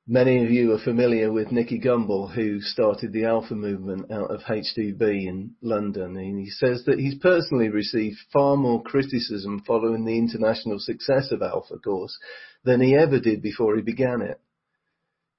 Many 0.06 0.44
of 0.44 0.52
you 0.52 0.74
are 0.74 0.84
familiar 0.84 1.32
with 1.32 1.54
Nicky 1.54 1.80
Gumbel, 1.80 2.34
who 2.34 2.60
started 2.60 3.14
the 3.14 3.24
Alpha 3.24 3.56
movement 3.56 4.12
out 4.12 4.32
of 4.32 4.42
HTB 4.42 5.00
in 5.00 5.56
London. 5.62 6.18
And 6.18 6.38
he 6.38 6.50
says 6.50 6.84
that 6.86 7.00
he's 7.00 7.16
personally 7.16 7.70
received 7.70 8.18
far 8.34 8.58
more 8.58 8.84
criticism 8.84 9.64
following 9.66 10.04
the 10.04 10.18
international 10.18 10.80
success 10.80 11.32
of 11.32 11.42
Alpha 11.42 11.78
course 11.80 12.20
than 12.66 12.82
he 12.82 12.94
ever 12.94 13.18
did 13.18 13.42
before 13.42 13.78
he 13.78 13.82
began 13.82 14.22
it. 14.22 14.42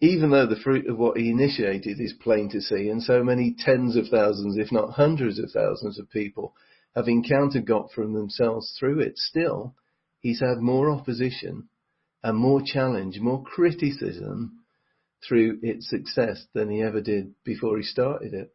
Even 0.00 0.31
though 0.31 0.46
the 0.46 0.57
fruit 0.57 0.87
of 0.87 0.96
what 0.96 1.18
he 1.18 1.29
initiated 1.29 2.00
is 2.00 2.14
plain 2.14 2.48
to 2.48 2.62
see, 2.62 2.88
and 2.88 3.03
so 3.03 3.22
many 3.22 3.55
tens 3.59 3.96
of 3.96 4.09
thousands, 4.09 4.57
if 4.57 4.72
not 4.72 4.94
hundreds 4.94 5.38
of 5.38 5.50
thousands 5.50 5.98
of 5.98 6.09
people 6.09 6.55
have 6.96 7.07
encountered 7.07 7.66
God 7.66 7.90
from 7.94 8.14
themselves 8.14 8.74
through 8.79 9.00
it, 9.00 9.18
still, 9.18 9.74
he's 10.20 10.40
had 10.40 10.62
more 10.62 10.90
opposition 10.90 11.68
and 12.24 12.38
more 12.38 12.62
challenge, 12.64 13.20
more 13.20 13.44
criticism 13.44 14.64
through 15.28 15.58
its 15.62 15.88
success 15.88 16.44
than 16.54 16.70
he 16.70 16.82
ever 16.82 17.02
did 17.02 17.34
before 17.44 17.76
he 17.76 17.84
started 17.84 18.32
it. 18.32 18.50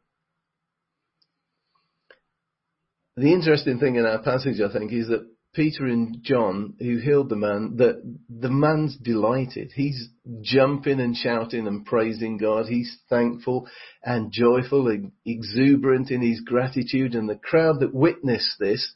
The 3.15 3.31
interesting 3.31 3.79
thing 3.79 3.95
in 3.95 4.05
our 4.05 4.21
passage, 4.23 4.59
I 4.59 4.73
think, 4.73 4.91
is 4.91 5.07
that 5.09 5.27
Peter 5.53 5.85
and 5.85 6.17
John, 6.23 6.75
who 6.79 6.97
healed 6.97 7.29
the 7.29 7.35
man, 7.35 7.75
that 7.77 8.01
the 8.29 8.49
man's 8.49 8.97
delighted. 8.97 9.71
He's 9.75 10.09
jumping 10.41 10.99
and 10.99 11.15
shouting 11.15 11.67
and 11.67 11.85
praising 11.85 12.37
God. 12.37 12.67
He's 12.67 12.97
thankful 13.09 13.67
and 14.03 14.31
joyful 14.31 14.87
and 14.87 15.11
exuberant 15.25 16.11
in 16.11 16.21
his 16.21 16.41
gratitude. 16.41 17.13
And 17.13 17.29
the 17.29 17.35
crowd 17.35 17.81
that 17.81 17.93
witnessed 17.93 18.57
this 18.59 18.93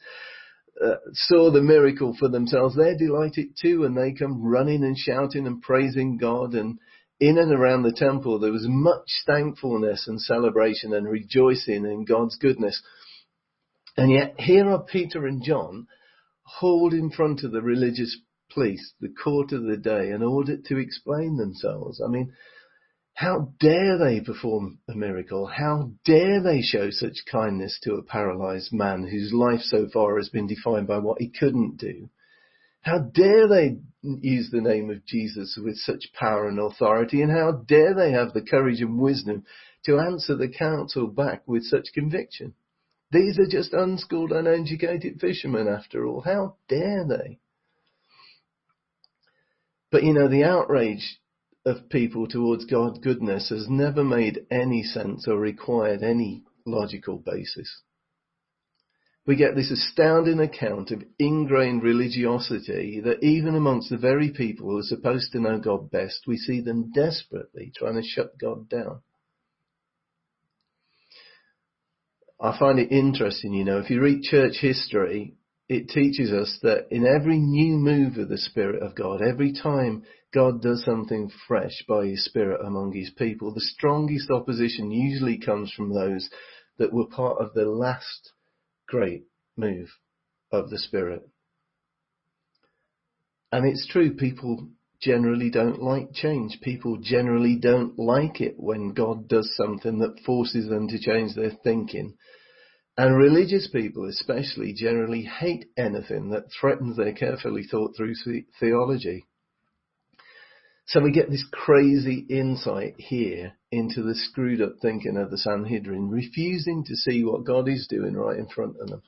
uh, 0.82 0.96
saw 1.14 1.52
the 1.52 1.62
miracle 1.62 2.16
for 2.18 2.30
themselves, 2.30 2.76
they're 2.76 2.98
delighted 2.98 3.56
too, 3.62 3.86
and 3.86 3.96
they 3.96 4.12
come 4.12 4.44
running 4.44 4.84
and 4.84 4.98
shouting 4.98 5.46
and 5.46 5.62
praising 5.62 6.18
God. 6.18 6.54
And 6.54 6.80
in 7.20 7.38
and 7.38 7.54
around 7.54 7.84
the 7.84 7.94
temple, 7.94 8.40
there 8.40 8.52
was 8.52 8.66
much 8.68 9.08
thankfulness 9.26 10.08
and 10.08 10.20
celebration 10.20 10.94
and 10.94 11.08
rejoicing 11.08 11.86
in 11.86 12.06
God's 12.06 12.38
goodness. 12.38 12.82
And 13.96 14.12
yet, 14.12 14.36
here 14.40 14.70
are 14.70 14.84
Peter 14.84 15.28
and 15.28 15.44
John 15.44 15.88
hauled 16.44 16.94
in 16.94 17.12
front 17.12 17.44
of 17.44 17.52
the 17.52 17.62
religious 17.62 18.18
police, 18.52 18.94
the 19.00 19.14
court 19.24 19.52
of 19.52 19.64
the 19.64 19.78
day, 19.78 20.10
in 20.10 20.24
order 20.24 20.58
to 20.58 20.78
explain 20.78 21.38
themselves. 21.38 22.02
I 22.04 22.10
mean, 22.10 22.34
how 23.14 23.54
dare 23.60 23.98
they 24.00 24.22
perform 24.22 24.80
a 24.90 24.96
miracle? 24.96 25.46
How 25.46 25.92
dare 26.04 26.42
they 26.42 26.62
show 26.62 26.90
such 26.90 27.26
kindness 27.32 27.80
to 27.84 27.94
a 27.94 28.04
paralyzed 28.04 28.74
man 28.74 29.04
whose 29.04 29.32
life 29.32 29.62
so 29.62 29.88
far 29.88 30.18
has 30.18 30.30
been 30.30 30.48
defined 30.48 30.88
by 30.88 30.98
what 30.98 31.22
he 31.22 31.30
couldn't 31.30 31.78
do? 31.78 32.10
How 32.82 33.00
dare 33.00 33.48
they 33.48 33.78
use 34.02 34.50
the 34.52 34.62
name 34.62 34.90
of 34.90 35.06
Jesus 35.06 35.58
with 35.64 35.78
such 35.78 36.12
power 36.14 36.48
and 36.48 36.60
authority? 36.60 37.22
And 37.22 37.32
how 37.32 37.52
dare 37.52 37.94
they 37.94 38.12
have 38.12 38.34
the 38.34 38.42
courage 38.42 38.82
and 38.82 38.98
wisdom 38.98 39.46
to 39.86 40.00
answer 40.00 40.36
the 40.36 40.50
council 40.50 41.08
back 41.08 41.44
with 41.48 41.64
such 41.64 41.94
conviction? 41.94 42.56
These 43.12 43.38
are 43.38 43.48
just 43.48 43.74
unschooled, 43.74 44.32
uneducated 44.32 45.22
fishermen 45.22 45.68
after 45.68 46.06
all. 46.06 46.22
How 46.22 46.56
dare 46.68 47.06
they? 47.08 47.38
But 49.92 50.04
you 50.04 50.14
know, 50.14 50.28
the 50.28 50.44
outrage 50.44 51.20
of 51.66 51.90
people 51.90 52.28
towards 52.28 52.66
God's 52.66 53.00
goodness 53.00 53.50
has 53.50 53.68
never 53.70 54.04
made 54.04 54.46
any 54.52 54.84
sense 54.84 55.28
or 55.28 55.38
required 55.38 56.04
any 56.04 56.44
logical 56.66 57.18
basis. 57.18 57.82
We 59.26 59.38
get 59.38 59.56
this 59.56 59.72
astounding 59.72 60.42
account 60.42 60.92
of 60.92 61.04
ingrained 61.18 61.82
religiosity 61.82 63.00
that 63.06 63.24
even 63.24 63.56
amongst 63.56 63.90
the 63.90 63.98
very 63.98 64.32
people 64.32 64.70
who 64.70 64.80
are 64.80 64.84
supposed 64.84 65.32
to 65.32 65.40
know 65.40 65.60
God 65.60 65.90
best, 65.90 66.26
we 66.28 66.36
see 66.36 66.60
them 66.60 66.92
desperately 66.92 67.72
trying 67.74 67.96
to 67.96 68.04
shut 68.06 68.38
God 68.38 68.68
down. 68.68 69.02
I 72.42 72.58
find 72.60 72.78
it 72.80 72.92
interesting, 72.92 73.54
you 73.54 73.64
know, 73.64 73.80
if 73.80 73.90
you 73.90 74.02
read 74.02 74.24
church 74.24 74.58
history, 74.60 75.36
it 75.70 75.88
teaches 75.88 76.34
us 76.34 76.60
that 76.62 76.88
in 76.92 77.06
every 77.06 77.38
new 77.40 77.78
move 77.78 78.18
of 78.18 78.28
the 78.28 78.38
Spirit 78.38 78.84
of 78.84 78.96
God, 78.96 79.22
every 79.22 79.54
time 79.54 80.04
God 80.34 80.62
does 80.62 80.84
something 80.84 81.30
fresh 81.48 81.84
by 81.88 82.08
His 82.08 82.26
Spirit 82.26 82.62
among 82.66 82.94
His 82.94 83.12
people, 83.12 83.54
the 83.54 83.62
strongest 83.62 84.32
opposition 84.32 84.92
usually 84.92 85.38
comes 85.38 85.72
from 85.72 85.94
those 85.94 86.30
that 86.78 86.92
were 86.92 87.08
part 87.08 87.40
of 87.40 87.54
the 87.54 87.66
last 87.66 88.32
great 88.88 89.26
move 89.56 89.90
of 90.52 90.70
the 90.70 90.80
Spirit. 90.80 91.22
And 93.52 93.68
it's 93.68 93.88
true, 93.88 94.16
people 94.16 94.70
generally 95.00 95.52
don't 95.52 95.84
like 95.84 96.14
change. 96.14 96.60
People 96.62 96.98
generally 96.98 97.56
don't 97.56 98.00
like 98.00 98.42
it 98.42 98.56
when 98.58 98.94
God 98.94 99.28
does 99.28 99.54
something 99.56 100.00
that 100.00 100.20
forces 100.26 100.68
them 100.70 100.88
to 100.88 100.98
change 100.98 101.36
their 101.36 101.52
thinking. 101.64 102.16
And 102.98 103.16
religious 103.16 103.68
people 103.72 104.06
especially 104.06 104.74
generally 104.74 105.24
hate 105.24 105.66
anything 105.78 106.30
that 106.30 106.52
threatens 106.60 106.98
their 106.98 107.14
carefully 107.14 107.64
thought 107.64 107.96
through 107.96 108.14
theology. 108.60 109.26
So 110.86 111.00
we 111.00 111.12
get 111.12 111.30
this 111.30 111.46
crazy 111.52 112.26
insight 112.30 112.96
here 112.98 113.54
into 113.72 114.04
the 114.04 114.16
screwed 114.16 114.62
up 114.62 114.74
thinking 114.82 115.18
of 115.18 115.32
the 115.32 115.38
Sanhedrin, 115.38 116.10
refusing 116.10 116.84
to 116.86 116.96
see 116.96 117.24
what 117.24 117.46
God 117.46 117.70
is 117.70 117.88
doing 117.88 118.14
right 118.14 118.38
in 118.38 118.48
front 118.48 118.76
of 118.80 118.88
them. 118.90 119.02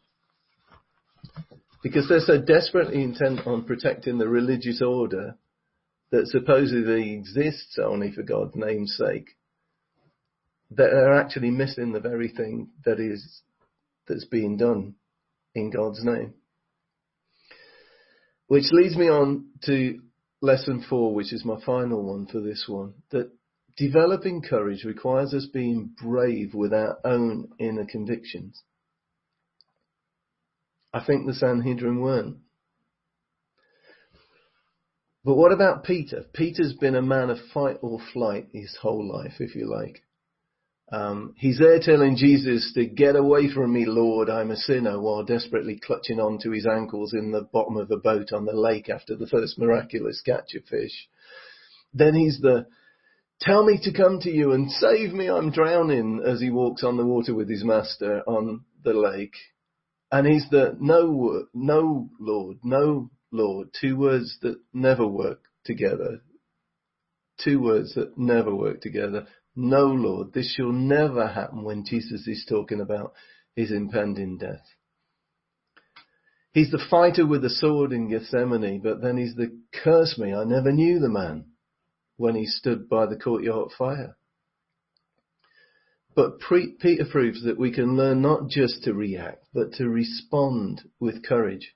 Because 1.84 2.08
they're 2.08 2.20
so 2.22 2.42
desperately 2.42 3.04
intent 3.04 3.46
on 3.46 3.66
protecting 3.66 4.18
the 4.18 4.28
religious 4.28 4.82
order 4.82 5.36
that 6.12 6.28
supposedly 6.28 7.14
exists 7.14 7.78
only 7.78 8.12
for 8.12 8.24
God's 8.24 8.56
name's 8.56 8.96
sake, 8.98 9.36
that 10.72 10.90
they're 10.92 11.20
actually 11.20 11.52
missing 11.52 11.92
the 11.92 12.00
very 12.00 12.30
thing 12.30 12.70
that 12.86 13.00
is 13.00 13.42
that's 14.08 14.26
being 14.26 14.58
done 14.58 14.96
in 15.54 15.72
God's 15.72 16.04
name. 16.04 16.34
Which 18.48 18.72
leads 18.72 18.96
me 18.96 19.10
on 19.10 19.48
to 19.66 20.00
lesson 20.46 20.86
four, 20.90 21.14
which 21.14 21.34
is 21.34 21.44
my 21.44 21.60
final 21.66 22.04
one 22.04 22.28
for 22.28 22.40
this 22.40 22.66
one, 22.68 22.94
that 23.12 23.32
developing 23.76 24.42
courage 24.42 24.84
requires 24.84 25.34
us 25.34 25.48
being 25.52 25.90
brave 26.02 26.54
with 26.54 26.74
our 26.74 27.00
own 27.04 27.50
inner 27.60 27.86
convictions. 27.86 28.62
I 30.94 31.04
think 31.04 31.26
the 31.26 31.34
Sanhedrin 31.34 32.00
weren't. 32.00 32.38
But 35.26 35.36
what 35.36 35.52
about 35.52 35.84
Peter? 35.84 36.24
Peter's 36.34 36.74
been 36.74 36.96
a 36.96 37.02
man 37.02 37.30
of 37.30 37.38
fight 37.54 37.80
or 37.82 38.00
flight 38.14 38.48
his 38.54 38.78
whole 38.82 39.06
life, 39.12 39.34
if 39.40 39.56
you 39.56 39.70
like. 39.70 40.05
Um, 40.92 41.34
he's 41.38 41.58
there 41.58 41.80
telling 41.80 42.16
Jesus 42.16 42.72
to 42.76 42.86
get 42.86 43.16
away 43.16 43.52
from 43.52 43.74
me, 43.74 43.86
Lord, 43.86 44.30
I'm 44.30 44.52
a 44.52 44.56
sinner, 44.56 45.00
while 45.00 45.24
desperately 45.24 45.80
clutching 45.84 46.20
on 46.20 46.38
to 46.44 46.52
his 46.52 46.68
ankles 46.68 47.14
in 47.14 47.32
the 47.32 47.42
bottom 47.42 47.78
of 47.78 47.90
a 47.90 47.98
boat 47.98 48.32
on 48.32 48.46
the 48.46 48.56
lake 48.56 48.90
after 48.90 49.16
the 49.16 49.28
first 49.28 49.58
miraculous 49.58 50.22
catch 50.22 50.54
of 50.54 50.64
fish. 50.66 51.08
Then 51.94 52.14
he's 52.14 52.40
the, 52.40 52.68
tell 53.42 53.66
me 53.66 53.80
to 53.82 53.94
come 53.94 54.20
to 54.22 54.30
you 54.30 54.52
and 54.52 54.70
save 54.70 55.12
me, 55.12 55.28
I'm 55.28 55.52
drowning, 55.52 56.22
as 56.24 56.40
he 56.40 56.52
walks 56.52 56.84
on 56.84 56.98
the 56.98 57.06
water 57.06 57.34
with 57.34 57.50
his 57.50 57.64
master 57.64 58.22
on 58.28 58.66
the 58.84 58.94
lake. 58.94 59.36
And 60.12 60.28
he's 60.28 60.48
the, 60.52 60.78
no, 60.80 61.48
no, 61.54 62.10
Lord, 62.20 62.58
no, 62.64 63.10
Lord, 63.32 63.70
two 63.80 63.98
words 63.98 64.38
that 64.44 64.60
never 64.72 65.08
work 65.08 65.46
together. 65.66 66.22
Two 67.44 67.60
words 67.60 67.96
that 67.96 68.18
never 68.18 68.56
work 68.56 68.82
together. 68.82 69.26
No, 69.56 69.86
Lord, 69.86 70.34
this 70.34 70.54
shall 70.54 70.72
never 70.72 71.28
happen 71.28 71.64
when 71.64 71.86
Jesus 71.86 72.28
is 72.28 72.46
talking 72.48 72.82
about 72.82 73.14
his 73.56 73.72
impending 73.72 74.38
death. 74.38 74.66
He's 76.52 76.72
the 76.72 76.86
fighter 76.90 77.26
with 77.26 77.42
the 77.42 77.50
sword 77.50 77.92
in 77.92 78.10
Gethsemane, 78.10 78.82
but 78.82 79.02
then 79.02 79.18
he's 79.18 79.36
the 79.36 79.60
curse 79.74 80.18
me, 80.18 80.34
I 80.34 80.44
never 80.46 80.72
knew 80.72 81.00
the 81.00 81.10
man 81.10 81.46
when 82.18 82.36
he 82.36 82.46
stood 82.46 82.88
by 82.88 83.06
the 83.06 83.18
courtyard 83.18 83.72
fire. 83.78 84.16
But 86.16 86.40
Peter 86.40 87.04
proves 87.12 87.44
that 87.44 87.60
we 87.60 87.72
can 87.72 87.98
learn 87.98 88.22
not 88.22 88.48
just 88.48 88.84
to 88.84 88.94
react, 88.94 89.48
but 89.54 89.74
to 89.74 89.90
respond 89.90 90.84
with 90.98 91.26
courage. 91.26 91.75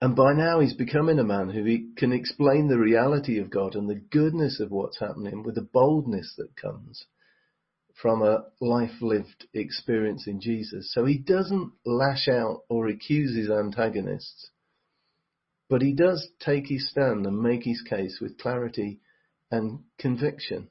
And 0.00 0.14
by 0.14 0.34
now 0.34 0.60
he's 0.60 0.74
becoming 0.74 1.18
a 1.18 1.24
man 1.24 1.48
who 1.50 1.94
can 1.96 2.12
explain 2.12 2.68
the 2.68 2.78
reality 2.78 3.38
of 3.38 3.50
God 3.50 3.74
and 3.74 3.88
the 3.88 3.94
goodness 3.94 4.60
of 4.60 4.70
what's 4.70 5.00
happening 5.00 5.42
with 5.42 5.54
the 5.54 5.62
boldness 5.62 6.34
that 6.36 6.56
comes 6.56 7.06
from 8.00 8.22
a 8.22 8.44
life 8.60 9.00
lived 9.00 9.46
experience 9.54 10.26
in 10.26 10.40
Jesus. 10.40 10.92
So 10.92 11.06
he 11.06 11.16
doesn't 11.16 11.72
lash 11.86 12.28
out 12.28 12.60
or 12.68 12.88
accuse 12.88 13.34
his 13.34 13.48
antagonists, 13.48 14.50
but 15.70 15.80
he 15.80 15.94
does 15.94 16.28
take 16.40 16.66
his 16.68 16.90
stand 16.90 17.26
and 17.26 17.40
make 17.40 17.64
his 17.64 17.80
case 17.80 18.18
with 18.20 18.38
clarity 18.38 19.00
and 19.50 19.80
conviction. 19.98 20.68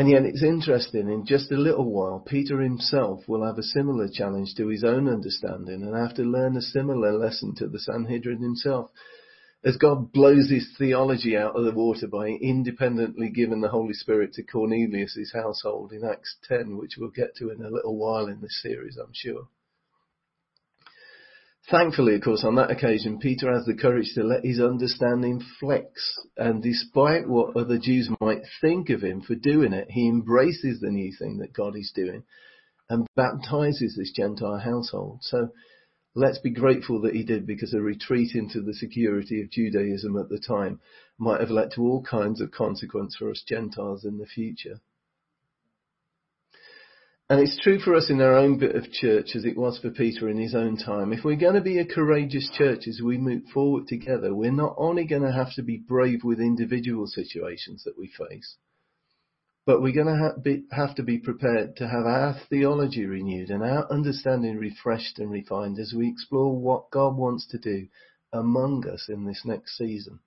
And 0.00 0.08
yet 0.08 0.24
it's 0.24 0.42
interesting, 0.42 1.10
in 1.10 1.26
just 1.26 1.52
a 1.52 1.58
little 1.58 1.84
while, 1.84 2.20
Peter 2.20 2.62
himself 2.62 3.28
will 3.28 3.44
have 3.44 3.58
a 3.58 3.62
similar 3.62 4.08
challenge 4.08 4.54
to 4.54 4.68
his 4.68 4.82
own 4.82 5.06
understanding 5.06 5.82
and 5.82 5.94
have 5.94 6.14
to 6.14 6.22
learn 6.22 6.56
a 6.56 6.62
similar 6.62 7.12
lesson 7.12 7.54
to 7.56 7.68
the 7.68 7.78
Sanhedrin 7.78 8.40
himself. 8.40 8.90
As 9.62 9.76
God 9.76 10.10
blows 10.10 10.48
his 10.48 10.74
theology 10.78 11.36
out 11.36 11.54
of 11.54 11.66
the 11.66 11.72
water 11.72 12.08
by 12.08 12.28
independently 12.28 13.28
giving 13.28 13.60
the 13.60 13.68
Holy 13.68 13.92
Spirit 13.92 14.32
to 14.32 14.42
Cornelius' 14.42 15.34
household 15.34 15.92
in 15.92 16.02
Acts 16.02 16.34
10, 16.48 16.78
which 16.78 16.96
we'll 16.96 17.10
get 17.10 17.36
to 17.36 17.50
in 17.50 17.62
a 17.62 17.68
little 17.68 17.98
while 17.98 18.26
in 18.26 18.40
this 18.40 18.58
series, 18.62 18.96
I'm 18.96 19.12
sure. 19.12 19.48
Thankfully, 21.70 22.16
of 22.16 22.22
course, 22.22 22.42
on 22.44 22.56
that 22.56 22.72
occasion, 22.72 23.20
Peter 23.20 23.52
has 23.52 23.64
the 23.64 23.74
courage 23.74 24.12
to 24.14 24.24
let 24.24 24.44
his 24.44 24.60
understanding 24.60 25.40
flex. 25.60 26.18
And 26.36 26.60
despite 26.60 27.28
what 27.28 27.56
other 27.56 27.78
Jews 27.78 28.10
might 28.20 28.42
think 28.60 28.90
of 28.90 29.02
him 29.02 29.20
for 29.20 29.36
doing 29.36 29.72
it, 29.72 29.88
he 29.88 30.08
embraces 30.08 30.80
the 30.80 30.90
new 30.90 31.12
thing 31.16 31.38
that 31.38 31.52
God 31.52 31.76
is 31.76 31.92
doing 31.94 32.24
and 32.88 33.06
baptizes 33.14 33.94
this 33.96 34.10
Gentile 34.10 34.58
household. 34.58 35.20
So 35.22 35.50
let's 36.16 36.40
be 36.40 36.50
grateful 36.50 37.02
that 37.02 37.14
he 37.14 37.22
did 37.22 37.46
because 37.46 37.72
a 37.72 37.80
retreat 37.80 38.34
into 38.34 38.60
the 38.62 38.74
security 38.74 39.40
of 39.40 39.50
Judaism 39.50 40.16
at 40.16 40.28
the 40.28 40.40
time 40.40 40.80
might 41.18 41.40
have 41.40 41.50
led 41.50 41.70
to 41.72 41.82
all 41.82 42.02
kinds 42.02 42.40
of 42.40 42.50
consequence 42.50 43.14
for 43.16 43.30
us 43.30 43.44
Gentiles 43.46 44.04
in 44.04 44.18
the 44.18 44.26
future. 44.26 44.80
And 47.30 47.38
it's 47.38 47.60
true 47.62 47.78
for 47.78 47.94
us 47.94 48.10
in 48.10 48.20
our 48.20 48.36
own 48.36 48.58
bit 48.58 48.74
of 48.74 48.90
church 48.90 49.36
as 49.36 49.44
it 49.44 49.56
was 49.56 49.78
for 49.78 49.90
Peter 49.90 50.28
in 50.28 50.36
his 50.36 50.52
own 50.52 50.76
time. 50.76 51.12
If 51.12 51.24
we're 51.24 51.36
going 51.36 51.54
to 51.54 51.60
be 51.60 51.78
a 51.78 51.86
courageous 51.86 52.50
church 52.58 52.88
as 52.88 53.00
we 53.00 53.18
move 53.18 53.44
forward 53.54 53.86
together, 53.86 54.34
we're 54.34 54.50
not 54.50 54.74
only 54.76 55.04
going 55.04 55.22
to 55.22 55.30
have 55.30 55.54
to 55.54 55.62
be 55.62 55.76
brave 55.76 56.24
with 56.24 56.40
individual 56.40 57.06
situations 57.06 57.84
that 57.84 57.96
we 57.96 58.08
face, 58.08 58.56
but 59.64 59.80
we're 59.80 59.94
going 59.94 60.08
to 60.08 60.66
have, 60.72 60.96
to 60.96 61.04
be 61.04 61.18
prepared 61.18 61.76
to 61.76 61.86
have 61.86 62.04
our 62.04 62.34
theology 62.48 63.06
renewed 63.06 63.50
and 63.50 63.62
our 63.62 63.88
understanding 63.92 64.56
refreshed 64.56 65.20
and 65.20 65.30
refined 65.30 65.78
as 65.78 65.94
we 65.96 66.08
explore 66.08 66.58
what 66.58 66.90
God 66.90 67.16
wants 67.16 67.46
to 67.52 67.58
do 67.58 67.86
among 68.32 68.88
us 68.88 69.06
in 69.08 69.24
this 69.24 69.42
next 69.44 69.78
season 69.78 70.18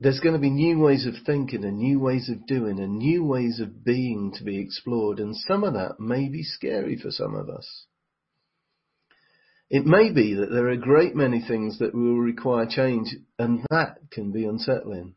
there's 0.00 0.20
going 0.20 0.34
to 0.34 0.40
be 0.40 0.50
new 0.50 0.78
ways 0.78 1.06
of 1.06 1.14
thinking 1.26 1.64
and 1.64 1.78
new 1.78 1.98
ways 1.98 2.28
of 2.28 2.46
doing 2.46 2.78
and 2.78 2.98
new 2.98 3.24
ways 3.24 3.60
of 3.60 3.84
being 3.84 4.32
to 4.36 4.44
be 4.44 4.58
explored, 4.58 5.18
and 5.18 5.34
some 5.34 5.64
of 5.64 5.74
that 5.74 5.98
may 5.98 6.28
be 6.28 6.42
scary 6.42 6.96
for 6.96 7.10
some 7.10 7.34
of 7.34 7.48
us. 7.48 7.86
It 9.70 9.84
may 9.84 10.10
be 10.12 10.34
that 10.34 10.50
there 10.50 10.66
are 10.66 10.70
a 10.70 10.78
great 10.78 11.14
many 11.14 11.42
things 11.46 11.78
that 11.78 11.94
will 11.94 12.18
require 12.18 12.66
change, 12.66 13.14
and 13.38 13.66
that 13.70 13.98
can 14.10 14.32
be 14.32 14.44
unsettling. 14.44 15.14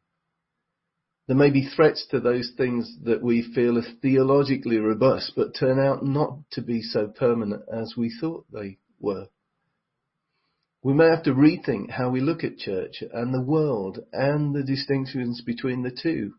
There 1.27 1.37
may 1.37 1.51
be 1.51 1.69
threats 1.69 2.05
to 2.11 2.19
those 2.19 2.51
things 2.57 2.93
that 3.03 3.21
we 3.21 3.53
feel 3.53 3.77
are 3.77 3.85
theologically 4.01 4.77
robust, 4.79 5.33
but 5.35 5.55
turn 5.55 5.79
out 5.79 6.03
not 6.03 6.39
to 6.51 6.61
be 6.61 6.81
so 6.81 7.07
permanent 7.07 7.63
as 7.71 7.93
we 7.95 8.13
thought 8.19 8.45
they 8.51 8.79
were. 8.99 9.27
We 10.83 10.93
may 10.93 11.05
have 11.05 11.23
to 11.23 11.33
rethink 11.33 11.91
how 11.91 12.09
we 12.09 12.21
look 12.21 12.43
at 12.43 12.57
church 12.57 13.03
and 13.13 13.33
the 13.33 13.41
world 13.41 13.99
and 14.11 14.55
the 14.55 14.63
distinctions 14.63 15.41
between 15.41 15.83
the 15.83 15.91
two. 15.91 16.33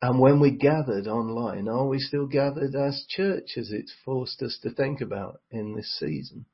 And 0.00 0.20
when 0.20 0.40
we 0.40 0.52
gathered 0.52 1.06
online, 1.06 1.68
are 1.68 1.86
we 1.86 1.98
still 1.98 2.26
gathered 2.26 2.74
as 2.74 3.04
church 3.08 3.56
as 3.56 3.70
it's 3.70 3.92
forced 4.04 4.42
us 4.42 4.58
to 4.62 4.70
think 4.70 5.00
about 5.00 5.40
in 5.50 5.74
this 5.74 5.94
season? 5.98 6.46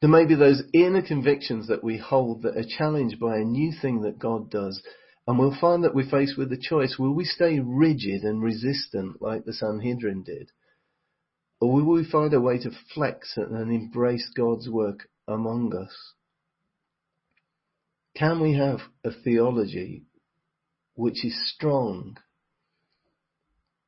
There 0.00 0.10
may 0.10 0.24
be 0.24 0.34
those 0.34 0.62
inner 0.72 1.02
convictions 1.02 1.68
that 1.68 1.84
we 1.84 1.98
hold 1.98 2.42
that 2.42 2.56
are 2.56 2.64
challenged 2.64 3.20
by 3.20 3.36
a 3.36 3.44
new 3.44 3.72
thing 3.72 4.02
that 4.02 4.18
God 4.18 4.50
does, 4.50 4.80
and 5.26 5.38
we'll 5.38 5.58
find 5.60 5.84
that 5.84 5.94
we're 5.94 6.08
faced 6.08 6.38
with 6.38 6.52
a 6.52 6.56
choice. 6.56 6.96
Will 6.98 7.12
we 7.12 7.24
stay 7.24 7.60
rigid 7.60 8.22
and 8.22 8.42
resistant 8.42 9.20
like 9.20 9.44
the 9.44 9.52
Sanhedrin 9.52 10.22
did? 10.22 10.50
Or 11.60 11.72
will 11.72 11.92
we 11.92 12.08
find 12.08 12.32
a 12.34 12.40
way 12.40 12.58
to 12.58 12.70
flex 12.94 13.36
and 13.36 13.72
embrace 13.72 14.30
God's 14.34 14.68
work 14.68 15.08
among 15.26 15.74
us? 15.74 15.94
Can 18.14 18.40
we 18.40 18.54
have 18.54 18.80
a 19.04 19.10
theology 19.10 20.04
which 20.94 21.24
is 21.24 21.52
strong, 21.54 22.16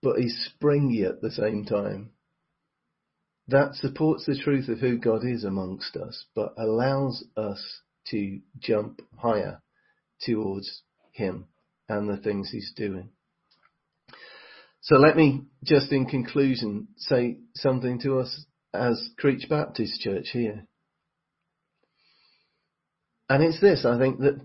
but 0.02 0.18
is 0.18 0.46
springy 0.46 1.04
at 1.04 1.20
the 1.20 1.30
same 1.30 1.64
time? 1.64 2.10
That 3.48 3.74
supports 3.74 4.26
the 4.26 4.38
truth 4.38 4.68
of 4.68 4.78
who 4.78 4.98
God 4.98 5.24
is 5.24 5.42
amongst 5.42 5.96
us, 5.96 6.26
but 6.34 6.54
allows 6.56 7.24
us 7.36 7.80
to 8.06 8.40
jump 8.58 9.00
higher 9.18 9.62
towards 10.20 10.82
Him 11.12 11.46
and 11.88 12.08
the 12.08 12.16
things 12.16 12.50
He's 12.50 12.72
doing. 12.76 13.10
So 14.82 14.96
let 14.96 15.16
me 15.16 15.42
just 15.62 15.92
in 15.92 16.06
conclusion 16.06 16.88
say 16.96 17.38
something 17.54 18.00
to 18.00 18.18
us 18.18 18.46
as 18.72 19.10
Creech 19.18 19.48
Baptist 19.48 20.00
Church 20.00 20.28
here. 20.32 20.66
And 23.28 23.42
it's 23.44 23.60
this, 23.60 23.84
I 23.84 23.98
think 23.98 24.20
that 24.20 24.40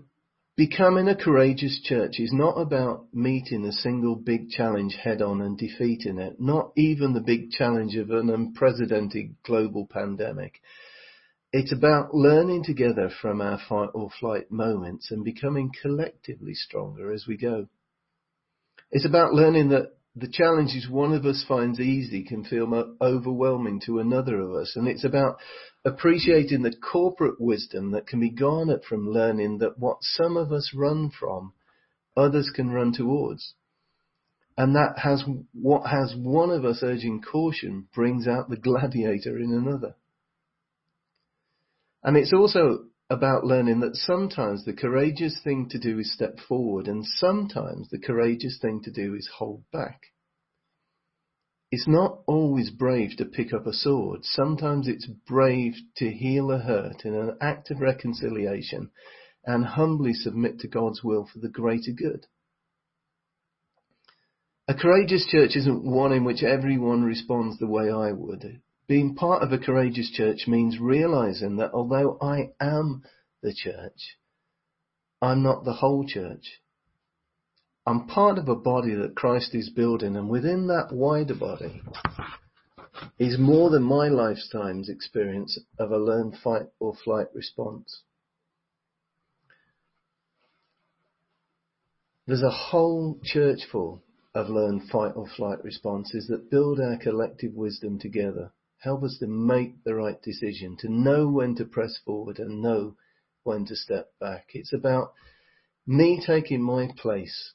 becoming 0.56 1.08
a 1.08 1.16
courageous 1.16 1.80
church 1.82 2.20
is 2.20 2.32
not 2.32 2.52
about 2.52 3.06
meeting 3.12 3.64
a 3.64 3.72
single 3.72 4.14
big 4.14 4.50
challenge 4.50 4.94
head 4.94 5.22
on 5.22 5.40
and 5.40 5.58
defeating 5.58 6.18
it, 6.18 6.36
not 6.38 6.70
even 6.76 7.12
the 7.12 7.20
big 7.20 7.50
challenge 7.50 7.96
of 7.96 8.10
an 8.10 8.30
unprecedented 8.30 9.36
global 9.42 9.86
pandemic. 9.90 10.60
It's 11.52 11.72
about 11.72 12.14
learning 12.14 12.64
together 12.64 13.10
from 13.22 13.40
our 13.40 13.58
fight 13.68 13.90
or 13.94 14.10
flight 14.20 14.50
moments 14.50 15.10
and 15.10 15.24
becoming 15.24 15.72
collectively 15.82 16.54
stronger 16.54 17.12
as 17.12 17.26
we 17.26 17.36
go. 17.36 17.68
It's 18.90 19.06
about 19.06 19.32
learning 19.32 19.70
that 19.70 19.92
the 20.16 20.28
challenges 20.28 20.88
one 20.88 21.12
of 21.12 21.26
us 21.26 21.44
finds 21.46 21.78
easy 21.78 22.24
can 22.24 22.42
feel 22.42 22.96
overwhelming 23.02 23.80
to 23.84 23.98
another 23.98 24.40
of 24.40 24.54
us. 24.54 24.72
And 24.74 24.88
it's 24.88 25.04
about 25.04 25.36
appreciating 25.84 26.62
the 26.62 26.74
corporate 26.74 27.38
wisdom 27.38 27.90
that 27.90 28.06
can 28.06 28.20
be 28.20 28.30
garnered 28.30 28.82
from 28.82 29.10
learning 29.10 29.58
that 29.58 29.78
what 29.78 29.98
some 30.00 30.38
of 30.38 30.52
us 30.52 30.72
run 30.74 31.10
from, 31.10 31.52
others 32.16 32.50
can 32.54 32.70
run 32.70 32.94
towards. 32.94 33.52
And 34.56 34.74
that 34.74 35.00
has 35.02 35.22
what 35.52 35.86
has 35.90 36.14
one 36.16 36.50
of 36.50 36.64
us 36.64 36.80
urging 36.82 37.20
caution 37.20 37.88
brings 37.94 38.26
out 38.26 38.48
the 38.48 38.56
gladiator 38.56 39.38
in 39.38 39.52
another. 39.52 39.96
And 42.02 42.16
it's 42.16 42.32
also 42.32 42.86
about 43.08 43.44
learning 43.44 43.80
that 43.80 43.94
sometimes 43.94 44.64
the 44.64 44.72
courageous 44.72 45.38
thing 45.42 45.68
to 45.70 45.78
do 45.78 45.98
is 45.98 46.12
step 46.12 46.38
forward 46.48 46.88
and 46.88 47.04
sometimes 47.06 47.88
the 47.88 47.98
courageous 47.98 48.58
thing 48.60 48.82
to 48.82 48.90
do 48.90 49.14
is 49.14 49.30
hold 49.38 49.62
back. 49.72 50.00
It's 51.70 51.86
not 51.86 52.20
always 52.26 52.70
brave 52.70 53.16
to 53.18 53.24
pick 53.24 53.52
up 53.52 53.66
a 53.66 53.72
sword. 53.72 54.20
Sometimes 54.24 54.88
it's 54.88 55.06
brave 55.06 55.74
to 55.96 56.10
heal 56.10 56.50
a 56.50 56.58
hurt 56.58 57.04
in 57.04 57.14
an 57.14 57.36
act 57.40 57.70
of 57.70 57.80
reconciliation 57.80 58.90
and 59.44 59.64
humbly 59.64 60.12
submit 60.12 60.60
to 60.60 60.68
God's 60.68 61.02
will 61.04 61.28
for 61.32 61.38
the 61.38 61.48
greater 61.48 61.92
good. 61.92 62.26
A 64.68 64.74
courageous 64.74 65.26
church 65.26 65.54
isn't 65.54 65.84
one 65.84 66.12
in 66.12 66.24
which 66.24 66.42
everyone 66.42 67.04
responds 67.04 67.58
the 67.58 67.68
way 67.68 67.88
I 67.90 68.10
would. 68.10 68.60
Being 68.88 69.14
part 69.16 69.42
of 69.42 69.52
a 69.52 69.58
courageous 69.58 70.10
church 70.10 70.46
means 70.46 70.78
realizing 70.78 71.56
that 71.56 71.72
although 71.72 72.18
I 72.20 72.52
am 72.60 73.02
the 73.42 73.52
church, 73.52 74.16
I'm 75.20 75.42
not 75.42 75.64
the 75.64 75.74
whole 75.74 76.06
church. 76.06 76.60
I'm 77.84 78.06
part 78.06 78.38
of 78.38 78.48
a 78.48 78.56
body 78.56 78.94
that 78.94 79.16
Christ 79.16 79.54
is 79.54 79.70
building, 79.70 80.16
and 80.16 80.28
within 80.28 80.66
that 80.68 80.92
wider 80.92 81.34
body 81.34 81.82
is 83.18 83.38
more 83.38 83.70
than 83.70 83.82
my 83.82 84.08
lifetime's 84.08 84.88
experience 84.88 85.58
of 85.78 85.90
a 85.90 85.98
learned 85.98 86.36
fight 86.42 86.66
or 86.78 86.94
flight 86.94 87.28
response. 87.34 88.02
There's 92.26 92.42
a 92.42 92.50
whole 92.50 93.20
church 93.22 93.60
full 93.70 94.02
of 94.34 94.48
learned 94.48 94.88
fight 94.90 95.12
or 95.14 95.26
flight 95.28 95.62
responses 95.62 96.26
that 96.28 96.50
build 96.50 96.80
our 96.80 96.96
collective 96.96 97.54
wisdom 97.54 97.98
together, 97.98 98.52
help 98.78 99.02
us 99.02 99.16
to 99.18 99.26
make 99.26 99.82
the 99.84 99.94
right 99.94 100.20
decision, 100.22 100.76
to 100.78 100.88
know 100.92 101.28
when 101.28 101.54
to 101.56 101.64
press 101.64 101.98
forward 102.04 102.38
and 102.38 102.60
know 102.62 102.96
when 103.42 103.64
to 103.66 103.76
step 103.76 104.10
back. 104.20 104.46
It's 104.54 104.72
about 104.72 105.12
me 105.86 106.22
taking 106.24 106.62
my 106.62 106.88
place 106.96 107.54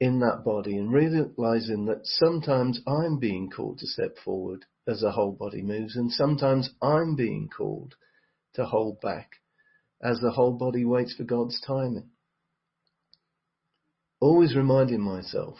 in 0.00 0.20
that 0.20 0.44
body 0.44 0.76
and 0.76 0.92
realizing 0.92 1.86
that 1.86 2.00
sometimes 2.04 2.80
I'm 2.86 3.18
being 3.18 3.50
called 3.50 3.78
to 3.78 3.86
step 3.86 4.16
forward 4.24 4.64
as 4.86 5.00
the 5.00 5.12
whole 5.12 5.32
body 5.32 5.62
moves 5.62 5.96
and 5.96 6.10
sometimes 6.12 6.70
I'm 6.82 7.16
being 7.16 7.48
called 7.48 7.94
to 8.54 8.66
hold 8.66 9.00
back 9.00 9.30
as 10.02 10.20
the 10.20 10.32
whole 10.32 10.52
body 10.52 10.84
waits 10.84 11.14
for 11.14 11.24
God's 11.24 11.60
timing. 11.60 12.10
Always 14.20 14.54
reminding 14.54 15.00
myself 15.00 15.58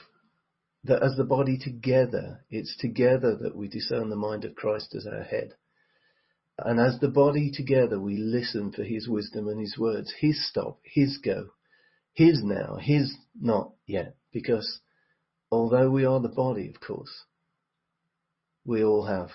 that 0.84 1.02
as 1.02 1.16
the 1.16 1.24
body 1.24 1.58
together, 1.58 2.44
it's 2.50 2.76
together 2.78 3.36
that 3.36 3.56
we 3.56 3.68
discern 3.68 4.10
the 4.10 4.16
mind 4.16 4.44
of 4.44 4.54
Christ 4.54 4.94
as 4.94 5.06
our 5.06 5.22
head. 5.22 5.54
And 6.58 6.78
as 6.78 7.00
the 7.00 7.08
body 7.08 7.50
together, 7.50 7.98
we 7.98 8.16
listen 8.16 8.70
for 8.70 8.84
his 8.84 9.08
wisdom 9.08 9.48
and 9.48 9.58
his 9.58 9.76
words, 9.78 10.12
his 10.20 10.46
stop, 10.48 10.78
his 10.84 11.18
go, 11.18 11.48
his 12.12 12.42
now, 12.44 12.76
his 12.80 13.16
not 13.40 13.72
yet. 13.86 14.16
Because 14.32 14.80
although 15.50 15.90
we 15.90 16.04
are 16.04 16.20
the 16.20 16.28
body, 16.28 16.68
of 16.68 16.80
course, 16.80 17.24
we 18.64 18.84
all 18.84 19.06
have 19.06 19.30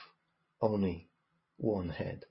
only 0.62 1.09
one 1.57 1.89
head. 1.89 2.25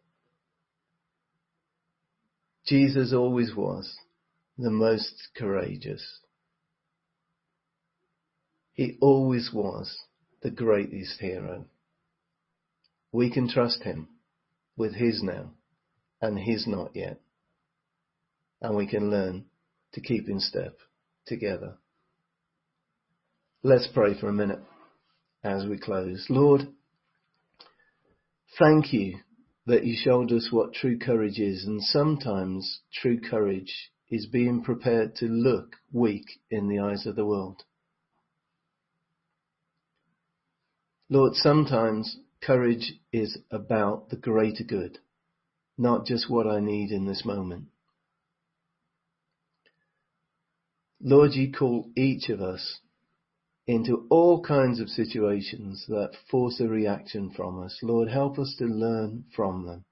Jesus 2.66 3.12
always 3.12 3.54
was 3.54 3.96
the 4.56 4.70
most 4.70 5.28
courageous. 5.36 6.20
He 8.78 8.96
always 9.00 9.50
was 9.52 9.92
the 10.40 10.52
greatest 10.52 11.18
hero. 11.18 11.64
We 13.10 13.28
can 13.28 13.48
trust 13.48 13.82
him 13.82 14.06
with 14.76 14.94
his 14.94 15.20
now 15.20 15.50
and 16.22 16.38
his 16.38 16.64
not 16.64 16.94
yet. 16.94 17.20
And 18.62 18.76
we 18.76 18.86
can 18.86 19.10
learn 19.10 19.46
to 19.94 20.00
keep 20.00 20.28
in 20.28 20.38
step 20.38 20.78
together. 21.26 21.78
Let's 23.64 23.88
pray 23.92 24.14
for 24.16 24.28
a 24.28 24.32
minute 24.32 24.62
as 25.42 25.66
we 25.66 25.76
close. 25.76 26.26
Lord, 26.30 26.68
thank 28.60 28.92
you 28.92 29.18
that 29.66 29.86
you 29.86 29.96
showed 30.00 30.30
us 30.30 30.50
what 30.52 30.72
true 30.72 31.00
courage 31.00 31.40
is 31.40 31.64
and 31.64 31.82
sometimes 31.82 32.82
true 32.94 33.18
courage 33.20 33.90
is 34.08 34.26
being 34.26 34.62
prepared 34.62 35.16
to 35.16 35.26
look 35.26 35.74
weak 35.92 36.26
in 36.48 36.68
the 36.68 36.78
eyes 36.78 37.06
of 37.06 37.16
the 37.16 37.26
world. 37.26 37.64
Lord, 41.10 41.34
sometimes 41.34 42.18
Courage 42.42 42.94
is 43.12 43.38
about 43.50 44.10
the 44.10 44.16
greater 44.16 44.64
good, 44.64 44.98
not 45.76 46.06
just 46.06 46.30
what 46.30 46.46
I 46.46 46.60
need 46.60 46.90
in 46.90 47.06
this 47.06 47.24
moment. 47.24 47.66
Lord, 51.00 51.32
you 51.34 51.52
call 51.52 51.90
each 51.96 52.28
of 52.28 52.40
us 52.40 52.80
into 53.66 54.06
all 54.10 54.42
kinds 54.42 54.80
of 54.80 54.88
situations 54.88 55.84
that 55.88 56.16
force 56.30 56.60
a 56.60 56.66
reaction 56.66 57.30
from 57.30 57.62
us. 57.62 57.78
Lord, 57.82 58.08
help 58.08 58.38
us 58.38 58.54
to 58.58 58.64
learn 58.64 59.24
from 59.34 59.66
them. 59.66 59.84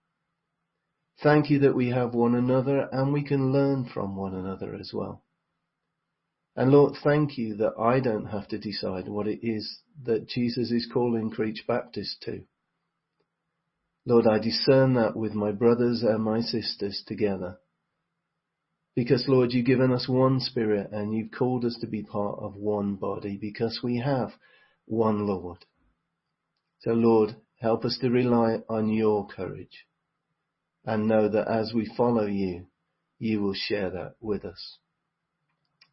Thank 1.23 1.51
you 1.51 1.59
that 1.61 1.77
we 1.77 1.89
have 1.89 2.15
one 2.15 2.35
another 2.35 2.89
and 2.93 3.13
we 3.13 3.23
can 3.23 3.53
learn 3.53 3.89
from 3.93 4.17
one 4.17 4.35
another 4.35 4.75
as 4.75 4.93
well. 4.93 5.23
And 6.57 6.71
Lord, 6.71 6.95
thank 7.05 7.37
you 7.37 7.55
that 7.57 7.75
I 7.79 8.01
don't 8.01 8.27
have 8.27 8.49
to 8.49 8.59
decide 8.59 9.09
what 9.09 9.29
it 9.29 9.47
is 9.47 9.81
that 10.05 10.27
Jesus 10.27 10.71
is 10.71 10.89
calling 10.91 11.31
Creech 11.31 11.65
Baptist 11.69 12.23
to. 12.23 12.45
Lord, 14.07 14.27
I 14.27 14.39
discern 14.39 14.95
that 14.95 15.17
with 15.17 15.35
my 15.35 15.53
brothers 15.53 16.03
and 16.03 16.25
my 16.25 16.41
sisters 16.41 17.03
together. 17.07 17.59
Because 18.95 19.27
Lord, 19.29 19.53
you've 19.53 19.67
given 19.67 19.93
us 19.93 20.09
one 20.09 20.41
spirit 20.41 20.91
and 20.93 21.13
you've 21.15 21.31
called 21.31 21.67
us 21.67 21.77
to 21.83 21.87
be 21.87 22.03
part 22.03 22.39
of 22.39 22.57
one 22.57 22.95
body 22.95 23.37
because 23.39 23.81
we 23.83 23.99
have 23.99 24.31
one 24.87 25.27
Lord. 25.27 25.59
So 26.81 26.93
Lord, 26.93 27.37
help 27.61 27.85
us 27.85 27.99
to 28.01 28.09
rely 28.09 28.63
on 28.71 28.89
your 28.89 29.27
courage 29.27 29.85
and 30.87 31.07
know 31.07 31.29
that 31.29 31.49
as 31.49 31.75
we 31.75 31.93
follow 31.97 32.25
you, 32.25 32.69
you 33.19 33.43
will 33.43 33.55
share 33.55 33.91
that 33.91 34.15
with 34.21 34.47
us. 34.47 34.79